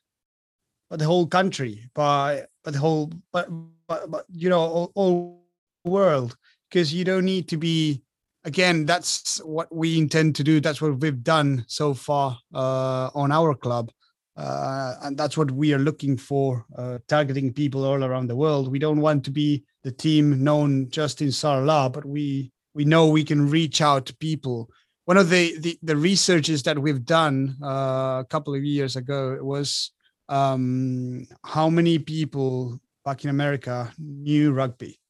by 0.90 0.96
the 0.96 1.04
whole 1.04 1.26
country, 1.26 1.88
by 1.94 2.44
by 2.64 2.70
the 2.70 2.78
whole, 2.78 3.12
but 3.32 3.48
but, 3.86 4.10
but 4.10 4.24
you 4.30 4.48
know, 4.48 4.60
all, 4.60 4.92
all 4.94 5.44
world, 5.84 6.36
because 6.68 6.92
you 6.92 7.04
don't 7.04 7.24
need 7.24 7.48
to 7.48 7.56
be 7.56 8.02
again 8.44 8.86
that's 8.86 9.38
what 9.44 9.74
we 9.74 9.98
intend 9.98 10.36
to 10.36 10.44
do. 10.44 10.60
That's 10.60 10.80
what 10.80 10.98
we've 11.00 11.22
done 11.22 11.64
so 11.68 11.94
far 11.94 12.38
uh, 12.54 13.10
on 13.14 13.32
our 13.32 13.54
club. 13.54 13.90
Uh, 14.36 14.94
and 15.02 15.18
that's 15.18 15.36
what 15.36 15.50
we 15.50 15.74
are 15.74 15.80
looking 15.80 16.16
for 16.16 16.64
uh, 16.76 16.98
targeting 17.08 17.52
people 17.52 17.84
all 17.84 18.04
around 18.04 18.28
the 18.28 18.36
world. 18.36 18.70
We 18.70 18.78
don't 18.78 19.00
want 19.00 19.24
to 19.24 19.32
be 19.32 19.64
the 19.82 19.90
team 19.90 20.44
known 20.44 20.88
just 20.90 21.20
in 21.20 21.28
Sarlat 21.28 21.92
but 21.92 22.04
we 22.04 22.52
we 22.74 22.84
know 22.84 23.08
we 23.08 23.24
can 23.24 23.50
reach 23.50 23.80
out 23.80 24.06
to 24.06 24.16
people. 24.16 24.70
One 25.06 25.16
of 25.16 25.30
the 25.30 25.58
the, 25.58 25.78
the 25.82 25.96
researches 25.96 26.62
that 26.62 26.78
we've 26.78 27.04
done 27.04 27.56
uh, 27.62 28.22
a 28.22 28.26
couple 28.28 28.54
of 28.54 28.62
years 28.62 28.94
ago 28.94 29.38
was 29.42 29.90
um, 30.28 31.26
how 31.44 31.68
many 31.68 31.98
people 31.98 32.80
back 33.04 33.24
in 33.24 33.30
america 33.30 33.90
knew 33.98 34.52
rugby. 34.52 35.00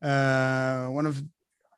Uh, 0.00 0.86
one 0.86 1.06
of 1.06 1.22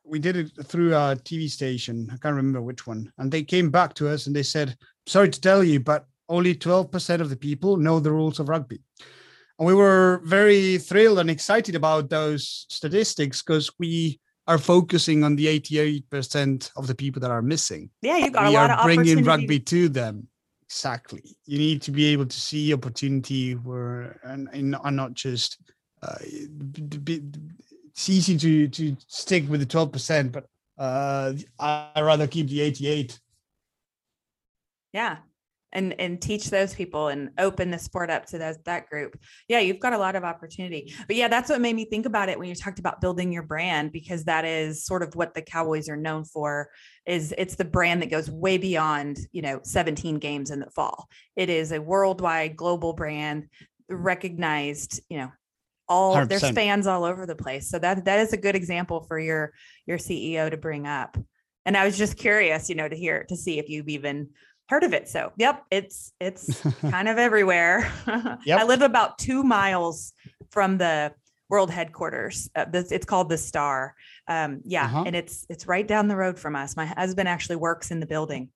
we 0.06 0.18
did 0.18 0.36
it 0.36 0.50
through 0.64 0.94
a 0.94 1.16
TV 1.16 1.50
station. 1.50 2.08
I 2.12 2.16
can't 2.16 2.34
remember 2.34 2.62
which 2.62 2.86
one. 2.86 3.12
And 3.18 3.30
they 3.30 3.42
came 3.42 3.70
back 3.70 3.94
to 3.94 4.08
us 4.08 4.26
and 4.26 4.36
they 4.36 4.42
said, 4.42 4.76
sorry 5.06 5.30
to 5.30 5.40
tell 5.40 5.64
you, 5.64 5.80
but 5.80 6.06
only 6.28 6.54
12% 6.54 7.20
of 7.20 7.30
the 7.30 7.36
people 7.36 7.76
know 7.76 8.00
the 8.00 8.12
rules 8.12 8.40
of 8.40 8.48
rugby. 8.48 8.80
And 9.58 9.66
we 9.66 9.74
were 9.74 10.20
very 10.24 10.78
thrilled 10.78 11.18
and 11.18 11.30
excited 11.30 11.74
about 11.74 12.10
those 12.10 12.66
statistics 12.68 13.42
because 13.42 13.70
we 13.78 14.20
are 14.46 14.58
focusing 14.58 15.24
on 15.24 15.34
the 15.34 15.46
88% 15.60 16.70
of 16.76 16.86
the 16.86 16.94
people 16.94 17.20
that 17.20 17.30
are 17.30 17.42
missing. 17.42 17.90
Yeah, 18.02 18.18
you 18.18 18.30
got 18.30 18.48
we 18.48 18.54
a 18.54 18.58
lot 18.58 18.70
are 18.70 18.78
of 18.78 18.84
bringing 18.84 19.24
rugby 19.24 19.58
to 19.60 19.88
them. 19.88 20.28
Exactly. 20.62 21.36
You 21.46 21.58
need 21.58 21.82
to 21.82 21.90
be 21.90 22.06
able 22.06 22.26
to 22.26 22.40
see 22.40 22.72
opportunity 22.74 23.54
where 23.54 24.20
and, 24.24 24.48
and, 24.52 24.70
not 24.96 25.14
just 25.14 25.58
uh, 26.02 26.18
b- 26.22 26.82
b- 26.82 27.18
b- 27.18 27.40
it's 27.96 28.10
easy 28.10 28.36
to 28.36 28.68
to 28.68 28.96
stick 29.08 29.48
with 29.48 29.60
the 29.60 29.66
12%, 29.66 30.30
but 30.30 30.46
uh, 30.78 31.32
I 31.58 32.00
rather 32.00 32.26
keep 32.26 32.48
the 32.48 32.60
88. 32.60 33.18
yeah. 34.92 35.16
And 35.72 35.98
and 36.00 36.22
teach 36.22 36.48
those 36.48 36.72
people 36.74 37.08
and 37.08 37.30
open 37.38 37.70
the 37.70 37.78
sport 37.78 38.08
up 38.08 38.24
to 38.26 38.38
those 38.38 38.56
that 38.64 38.88
group. 38.88 39.18
Yeah 39.48 39.58
you've 39.58 39.80
got 39.80 39.92
a 39.92 39.98
lot 39.98 40.14
of 40.14 40.24
opportunity. 40.24 40.94
But 41.06 41.16
yeah 41.16 41.28
that's 41.28 41.50
what 41.50 41.60
made 41.60 41.74
me 41.74 41.84
think 41.84 42.06
about 42.06 42.28
it 42.28 42.38
when 42.38 42.48
you 42.48 42.54
talked 42.54 42.78
about 42.78 43.00
building 43.00 43.32
your 43.32 43.42
brand 43.42 43.92
because 43.92 44.24
that 44.24 44.44
is 44.44 44.86
sort 44.86 45.02
of 45.02 45.14
what 45.16 45.34
the 45.34 45.42
cowboys 45.42 45.88
are 45.88 45.96
known 45.96 46.24
for 46.24 46.70
is 47.04 47.34
it's 47.36 47.56
the 47.56 47.64
brand 47.64 48.00
that 48.00 48.10
goes 48.10 48.30
way 48.30 48.56
beyond 48.58 49.18
you 49.32 49.42
know 49.42 49.60
17 49.64 50.18
games 50.18 50.50
in 50.50 50.60
the 50.60 50.70
fall. 50.70 51.08
It 51.34 51.50
is 51.50 51.72
a 51.72 51.82
worldwide 51.82 52.56
global 52.56 52.92
brand 52.94 53.48
recognized 53.90 55.00
you 55.10 55.18
know 55.18 55.32
all 55.88 56.26
there's 56.26 56.42
100%. 56.42 56.54
fans 56.54 56.86
all 56.86 57.04
over 57.04 57.26
the 57.26 57.36
place 57.36 57.68
so 57.70 57.78
that 57.78 58.04
that 58.04 58.18
is 58.18 58.32
a 58.32 58.36
good 58.36 58.56
example 58.56 59.02
for 59.02 59.18
your 59.18 59.52
your 59.86 59.98
ceo 59.98 60.50
to 60.50 60.56
bring 60.56 60.86
up 60.86 61.16
and 61.64 61.76
i 61.76 61.84
was 61.84 61.96
just 61.96 62.16
curious 62.16 62.68
you 62.68 62.74
know 62.74 62.88
to 62.88 62.96
hear 62.96 63.24
to 63.24 63.36
see 63.36 63.58
if 63.58 63.68
you've 63.68 63.88
even 63.88 64.28
heard 64.68 64.82
of 64.82 64.92
it 64.92 65.08
so 65.08 65.32
yep 65.36 65.62
it's 65.70 66.12
it's 66.20 66.60
kind 66.80 67.08
of 67.08 67.18
everywhere 67.18 67.88
i 68.06 68.64
live 68.64 68.82
about 68.82 69.16
two 69.18 69.44
miles 69.44 70.12
from 70.50 70.78
the 70.78 71.12
world 71.48 71.70
headquarters. 71.70 72.50
Uh, 72.56 72.64
this, 72.64 72.90
it's 72.90 73.06
called 73.06 73.28
the 73.28 73.38
Star. 73.38 73.94
Um, 74.26 74.62
yeah, 74.64 74.86
Uh-huh. 74.86 75.04
and 75.06 75.14
it's 75.14 75.46
it's 75.48 75.64
right 75.68 75.86
down 75.86 76.08
the 76.08 76.16
road 76.16 76.40
from 76.40 76.56
us. 76.56 76.76
My 76.76 76.86
husband 76.86 77.28
actually 77.28 77.54
works 77.54 77.92
in 77.92 78.00
the 78.00 78.06
building. 78.06 78.48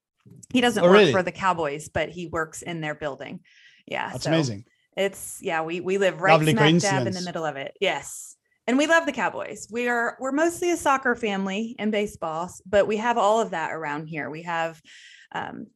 He 0.52 0.60
doesn't 0.60 0.82
Oh, 0.82 0.88
work 0.88 0.94
really? 0.98 1.12
for 1.12 1.22
the 1.22 1.30
Cowboys, 1.30 1.88
but 1.88 2.08
he 2.08 2.26
works 2.26 2.62
in 2.62 2.80
their 2.80 2.96
building. 2.96 3.40
Yeah, 3.86 4.10
That's 4.10 4.24
so 4.24 4.30
amazing. 4.32 4.64
It's 4.96 5.38
yeah, 5.40 5.62
we 5.62 5.80
we 5.80 5.98
live 5.98 6.20
right 6.20 6.32
Lovely 6.32 6.52
smack 6.52 6.78
dab 6.80 7.06
in 7.06 7.12
the 7.12 7.22
middle 7.22 7.44
of 7.44 7.56
it. 7.56 7.76
Yes. 7.80 8.36
And 8.66 8.78
we 8.78 8.86
love 8.86 9.06
the 9.06 9.12
Cowboys. 9.12 9.66
We 9.70 9.88
are 9.88 10.16
we're 10.20 10.32
mostly 10.32 10.70
a 10.70 10.76
soccer 10.76 11.14
family 11.14 11.74
and 11.78 11.90
baseball, 11.90 12.50
but 12.66 12.86
we 12.86 12.98
have 12.98 13.18
all 13.18 13.40
of 13.40 13.50
that 13.50 13.72
around 13.72 14.06
here. 14.06 14.30
We 14.30 14.42
have 14.42 14.80
um 15.32 15.66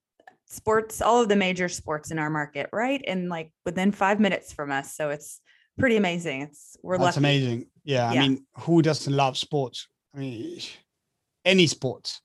sports, 0.46 1.00
all 1.00 1.20
of 1.22 1.28
the 1.28 1.36
major 1.36 1.68
sports 1.68 2.10
in 2.10 2.18
our 2.18 2.30
market, 2.30 2.68
right? 2.72 3.02
And 3.06 3.28
like 3.28 3.52
within 3.64 3.92
five 3.92 4.20
minutes 4.20 4.52
from 4.52 4.70
us. 4.70 4.94
So 4.94 5.10
it's 5.10 5.40
pretty 5.78 5.96
amazing. 5.96 6.42
It's 6.42 6.76
we're 6.82 6.98
That's 6.98 7.16
lucky. 7.16 7.18
amazing. 7.18 7.66
Yeah, 7.84 8.12
Yeah. 8.12 8.22
I 8.22 8.28
mean, 8.28 8.46
who 8.60 8.82
doesn't 8.82 9.12
love 9.12 9.36
sports? 9.36 9.88
I 10.14 10.18
mean, 10.18 10.60
any 11.44 11.66
sports. 11.66 12.20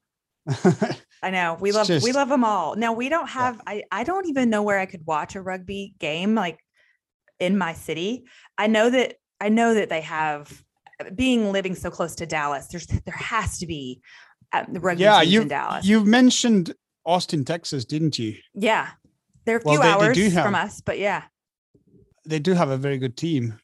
I 1.21 1.31
know 1.31 1.57
we 1.59 1.71
love 1.71 1.89
we 1.89 2.11
love 2.11 2.29
them 2.29 2.43
all. 2.43 2.75
Now 2.75 2.93
we 2.93 3.09
don't 3.09 3.29
have 3.29 3.61
I 3.67 3.83
I 3.91 4.03
don't 4.03 4.27
even 4.27 4.49
know 4.49 4.63
where 4.63 4.79
I 4.79 4.85
could 4.85 5.05
watch 5.05 5.35
a 5.35 5.41
rugby 5.41 5.93
game 5.99 6.33
like 6.33 6.59
in 7.39 7.57
my 7.57 7.73
city. 7.73 8.25
I 8.57 8.67
know 8.67 8.89
that 8.89 9.15
I 9.41 9.49
know 9.49 9.73
that 9.73 9.89
they 9.89 10.01
have 10.01 10.63
being 11.15 11.51
living 11.51 11.75
so 11.75 11.89
close 11.89 12.15
to 12.15 12.25
Dallas. 12.25 12.67
There's 12.67 12.85
there 12.87 13.13
has 13.15 13.57
to 13.59 13.65
be 13.67 14.01
uh, 14.51 14.65
the 14.71 14.79
rugby 14.79 15.03
yeah, 15.03 15.19
teams 15.21 15.33
you 15.33 15.41
in 15.43 15.47
Dallas. 15.47 15.85
you 15.85 16.03
mentioned 16.05 16.73
Austin, 17.05 17.45
Texas, 17.45 17.85
didn't 17.85 18.19
you? 18.19 18.35
yeah, 18.53 18.89
they're 19.45 19.57
a 19.57 19.61
few 19.61 19.77
they- 19.77 19.83
they 19.83 19.89
hours 19.89 20.15
do 20.17 20.29
from 20.31 20.55
us, 20.55 20.81
but 20.81 20.99
yeah. 20.99 21.23
They 22.25 22.39
do 22.39 22.53
have 22.53 22.69
a 22.69 22.77
very 22.77 22.97
good 22.99 23.15
team. 23.17 23.57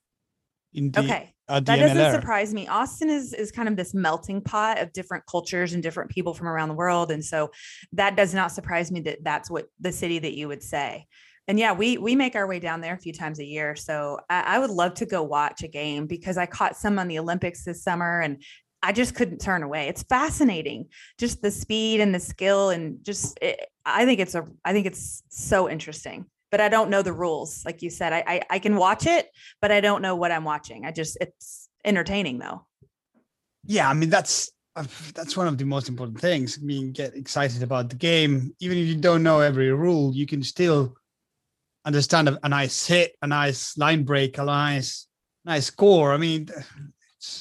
In 0.73 0.91
the, 0.91 1.01
Okay. 1.01 1.33
uh, 1.47 1.59
that 1.59 1.77
doesn't 1.77 1.97
MLR. 1.97 2.11
surprise 2.13 2.53
me. 2.53 2.67
Austin 2.67 3.09
is 3.09 3.33
is 3.33 3.51
kind 3.51 3.67
of 3.69 3.75
this 3.75 3.93
melting 3.93 4.41
pot 4.41 4.79
of 4.79 4.91
different 4.93 5.23
cultures 5.29 5.73
and 5.73 5.83
different 5.83 6.09
people 6.09 6.33
from 6.33 6.47
around 6.47 6.69
the 6.69 6.73
world, 6.75 7.11
and 7.11 7.23
so 7.23 7.51
that 7.93 8.15
does 8.15 8.33
not 8.33 8.51
surprise 8.51 8.91
me 8.91 9.01
that 9.01 9.19
that's 9.23 9.49
what 9.51 9.67
the 9.79 9.91
city 9.91 10.19
that 10.19 10.33
you 10.35 10.47
would 10.47 10.63
say. 10.63 11.05
And 11.47 11.59
yeah, 11.59 11.73
we 11.73 11.97
we 11.97 12.15
make 12.15 12.35
our 12.35 12.47
way 12.47 12.59
down 12.59 12.81
there 12.81 12.93
a 12.95 12.97
few 12.97 13.13
times 13.13 13.39
a 13.39 13.45
year, 13.45 13.75
so 13.75 14.19
I, 14.29 14.55
I 14.55 14.59
would 14.59 14.71
love 14.71 14.95
to 14.95 15.05
go 15.05 15.21
watch 15.21 15.63
a 15.63 15.67
game 15.67 16.07
because 16.07 16.37
I 16.37 16.45
caught 16.47 16.75
some 16.75 16.97
on 16.97 17.07
the 17.07 17.19
Olympics 17.19 17.63
this 17.63 17.83
summer, 17.83 18.19
and 18.19 18.43
I 18.81 18.91
just 18.91 19.15
couldn't 19.15 19.39
turn 19.39 19.61
away. 19.61 19.87
It's 19.87 20.03
fascinating, 20.03 20.87
just 21.19 21.41
the 21.41 21.51
speed 21.51 22.01
and 22.01 22.15
the 22.15 22.19
skill, 22.19 22.69
and 22.71 23.03
just 23.03 23.37
it, 23.41 23.59
I 23.85 24.05
think 24.05 24.19
it's 24.19 24.33
a 24.35 24.47
I 24.63 24.73
think 24.73 24.87
it's 24.87 25.23
so 25.29 25.69
interesting. 25.69 26.25
But 26.51 26.61
I 26.61 26.69
don't 26.69 26.89
know 26.89 27.01
the 27.01 27.13
rules, 27.13 27.63
like 27.65 27.81
you 27.81 27.89
said. 27.89 28.13
I, 28.13 28.23
I 28.25 28.41
I 28.51 28.59
can 28.59 28.75
watch 28.77 29.05
it, 29.05 29.29
but 29.61 29.71
I 29.71 29.81
don't 29.81 30.01
know 30.01 30.15
what 30.15 30.31
I'm 30.31 30.45
watching. 30.45 30.85
I 30.85 30.91
just 30.91 31.17
it's 31.21 31.69
entertaining 31.85 32.39
though. 32.39 32.65
yeah 33.65 33.89
i 33.89 33.93
mean 33.93 34.09
that's 34.09 34.51
that's 35.13 35.37
one 35.37 35.47
of 35.47 35.57
the 35.57 35.63
most 35.65 35.87
important 35.87 36.19
things 36.19 36.57
i 36.61 36.65
mean 36.65 36.91
get 36.91 37.15
excited 37.15 37.63
about 37.63 37.89
the 37.89 37.95
game 37.95 38.53
even 38.59 38.77
if 38.77 38.87
you 38.87 38.95
don't 38.95 39.23
know 39.23 39.39
every 39.39 39.71
rule 39.71 40.13
you 40.13 40.25
can 40.25 40.43
still 40.43 40.95
understand 41.85 42.29
a, 42.29 42.39
a 42.43 42.49
nice 42.49 42.85
hit 42.85 43.15
a 43.21 43.27
nice 43.27 43.77
line 43.77 44.03
break 44.03 44.37
a 44.37 44.43
nice 44.43 45.07
nice 45.45 45.67
score 45.67 46.13
i 46.13 46.17
mean 46.17 46.47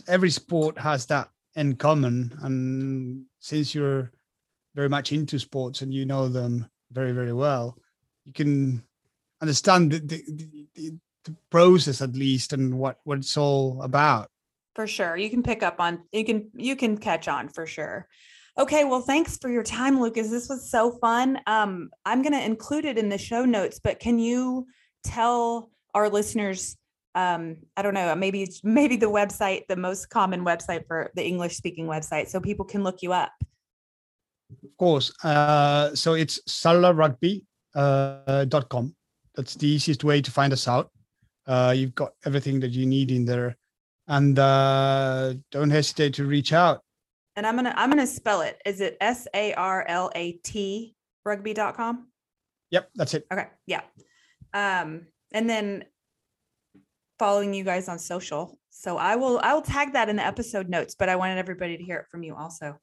every 0.07 0.31
sport 0.31 0.79
has 0.79 1.07
that 1.07 1.29
in 1.57 1.75
common 1.77 2.37
and 2.43 3.25
since 3.41 3.75
you're 3.75 4.11
very 4.75 4.89
much 4.89 5.13
into 5.13 5.39
sports 5.39 5.83
and 5.83 5.93
you 5.93 6.05
know 6.05 6.29
them 6.29 6.69
very 6.93 7.13
very 7.13 7.33
well 7.33 7.77
you 8.25 8.33
can 8.33 8.83
understand 9.41 9.93
the, 9.93 9.99
the, 9.99 10.25
the, 10.29 10.67
the, 10.75 10.99
the 11.25 11.37
process 11.51 12.03
at 12.03 12.15
least 12.15 12.53
and 12.53 12.77
what 12.77 12.99
what 13.05 13.19
it's 13.19 13.37
all 13.37 13.81
about 13.83 14.31
For 14.75 14.87
sure. 14.87 15.17
You 15.17 15.31
can 15.31 15.43
pick 15.43 15.63
up 15.63 15.79
on 15.79 16.03
you 16.11 16.25
can 16.25 16.51
you 16.55 16.75
can 16.75 16.99
catch 16.99 17.29
on 17.29 17.49
for 17.49 17.67
sure. 17.67 18.09
Okay, 18.57 18.85
well 18.85 19.01
thanks 19.01 19.37
for 19.37 19.51
your 19.51 19.63
time 19.63 20.01
Lucas. 20.01 20.31
This 20.31 20.49
was 20.49 20.71
so 20.71 20.93
fun. 20.93 21.41
Um 21.47 21.91
I'm 22.05 22.23
going 22.23 22.33
to 22.33 22.45
include 22.45 22.85
it 22.85 22.99
in 22.99 23.09
the 23.09 23.19
show 23.19 23.45
notes, 23.45 23.81
but 23.83 23.99
can 23.99 24.19
you 24.19 24.67
tell 25.03 25.71
our 25.95 26.09
listeners 26.09 26.77
um 27.15 27.57
I 27.77 27.83
don't 27.83 27.95
know, 27.95 28.15
maybe 28.15 28.49
maybe 28.63 28.97
the 28.97 29.11
website, 29.11 29.63
the 29.69 29.77
most 29.77 30.11
common 30.11 30.45
website 30.45 30.87
for 30.87 31.11
the 31.15 31.25
English 31.25 31.57
speaking 31.57 31.87
website 31.87 32.29
so 32.29 32.41
people 32.41 32.65
can 32.65 32.85
look 32.85 33.03
you 33.03 33.13
up. 33.13 33.33
Of 34.63 34.77
course. 34.79 35.13
Uh, 35.25 35.95
so 35.95 36.15
it's 36.15 36.41
sarlatrugby 36.49 37.43
uh. 37.75 38.45
That's 39.37 39.55
the 39.57 39.67
easiest 39.67 40.05
way 40.05 40.23
to 40.23 40.31
find 40.31 40.53
us 40.53 40.69
out. 40.69 40.91
Uh, 41.47 41.75
you've 41.77 41.95
got 41.95 42.13
everything 42.25 42.61
that 42.61 42.71
you 42.71 42.87
need 42.87 43.11
in 43.11 43.25
there, 43.25 43.57
and 44.07 44.39
uh, 44.39 45.35
don't 45.51 45.71
hesitate 45.71 46.15
to 46.15 46.25
reach 46.25 46.53
out. 46.53 46.84
And 47.37 47.47
I'm 47.47 47.55
going 47.55 47.65
to 47.65 47.79
I'm 47.79 47.91
to 47.93 48.07
spell 48.07 48.43
it. 48.43 48.61
Is 48.65 48.81
it 48.81 48.97
S 49.01 49.27
A 49.35 49.55
R 49.55 49.85
L 49.87 50.11
A 50.15 50.33
T 50.45 50.95
rugby.com? 51.27 52.09
Yep, 52.71 52.91
that's 52.95 53.15
it. 53.15 53.27
Okay. 53.33 53.49
Yeah. 53.67 53.83
Um, 54.53 55.07
and 55.33 55.49
then 55.49 55.85
following 57.19 57.55
you 57.55 57.65
guys 57.65 57.89
on 57.89 57.99
social. 57.99 58.59
So 58.71 58.97
I 58.97 59.17
will 59.17 59.41
I 59.43 59.55
will 59.55 59.63
tag 59.63 59.93
that 59.93 60.09
in 60.09 60.17
the 60.17 60.27
episode 60.27 60.69
notes, 60.69 60.95
but 60.99 61.09
I 61.09 61.17
wanted 61.17 61.39
everybody 61.39 61.77
to 61.77 61.83
hear 61.83 61.99
it 61.99 62.07
from 62.11 62.23
you 62.23 62.35
also. 62.35 62.77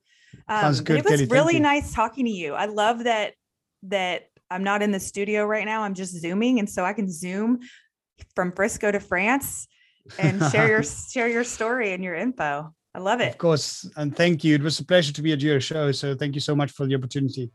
Um, 0.47 0.61
Sounds 0.61 0.81
good, 0.81 0.99
It 0.99 1.05
was. 1.05 1.29
Really 1.29 1.59
nice 1.59 1.93
talking 1.93 2.25
to 2.25 2.31
you. 2.31 2.53
I 2.53 2.65
love 2.65 3.03
that 3.03 3.33
that 3.83 4.23
I'm 4.49 4.63
not 4.63 4.81
in 4.81 4.91
the 4.91 4.99
studio 4.99 5.45
right 5.45 5.65
now. 5.65 5.83
I'm 5.83 5.93
just 5.93 6.19
zooming, 6.19 6.59
and 6.59 6.69
so 6.69 6.83
I 6.83 6.93
can 6.93 7.11
zoom 7.11 7.59
from 8.35 8.51
Frisco 8.51 8.91
to 8.91 8.99
France 8.99 9.67
and 10.17 10.41
share 10.51 10.67
your 10.67 10.83
share 11.11 11.27
your 11.27 11.43
story 11.43 11.93
and 11.93 12.03
your 12.03 12.15
info. 12.15 12.73
I 12.93 12.99
love 12.99 13.21
it. 13.21 13.29
Of 13.29 13.37
course, 13.37 13.89
and 13.95 14.15
thank 14.15 14.43
you. 14.43 14.55
It 14.55 14.61
was 14.61 14.79
a 14.79 14.85
pleasure 14.85 15.13
to 15.13 15.21
be 15.21 15.31
at 15.31 15.41
your 15.41 15.61
show. 15.61 15.91
So 15.91 16.13
thank 16.13 16.35
you 16.35 16.41
so 16.41 16.55
much 16.55 16.71
for 16.71 16.85
the 16.85 16.95
opportunity. 16.95 17.49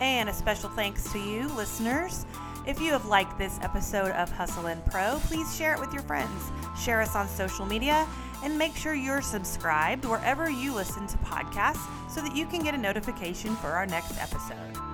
And 0.00 0.28
a 0.28 0.32
special 0.32 0.70
thanks 0.70 1.12
to 1.12 1.18
you, 1.18 1.48
listeners. 1.56 2.26
If 2.66 2.80
you 2.80 2.92
have 2.92 3.06
liked 3.06 3.38
this 3.38 3.58
episode 3.62 4.10
of 4.10 4.30
Hustle 4.30 4.66
and 4.66 4.84
Pro, 4.86 5.18
please 5.24 5.56
share 5.56 5.74
it 5.74 5.80
with 5.80 5.92
your 5.92 6.02
friends. 6.02 6.52
Share 6.78 7.00
us 7.00 7.16
on 7.16 7.26
social 7.28 7.64
media 7.64 8.06
and 8.44 8.58
make 8.58 8.76
sure 8.76 8.94
you're 8.94 9.22
subscribed 9.22 10.04
wherever 10.04 10.50
you 10.50 10.74
listen 10.74 11.06
to 11.06 11.18
podcasts 11.18 11.86
so 12.10 12.20
that 12.20 12.36
you 12.36 12.46
can 12.46 12.62
get 12.62 12.74
a 12.74 12.78
notification 12.78 13.56
for 13.56 13.68
our 13.68 13.86
next 13.86 14.20
episode. 14.20 14.87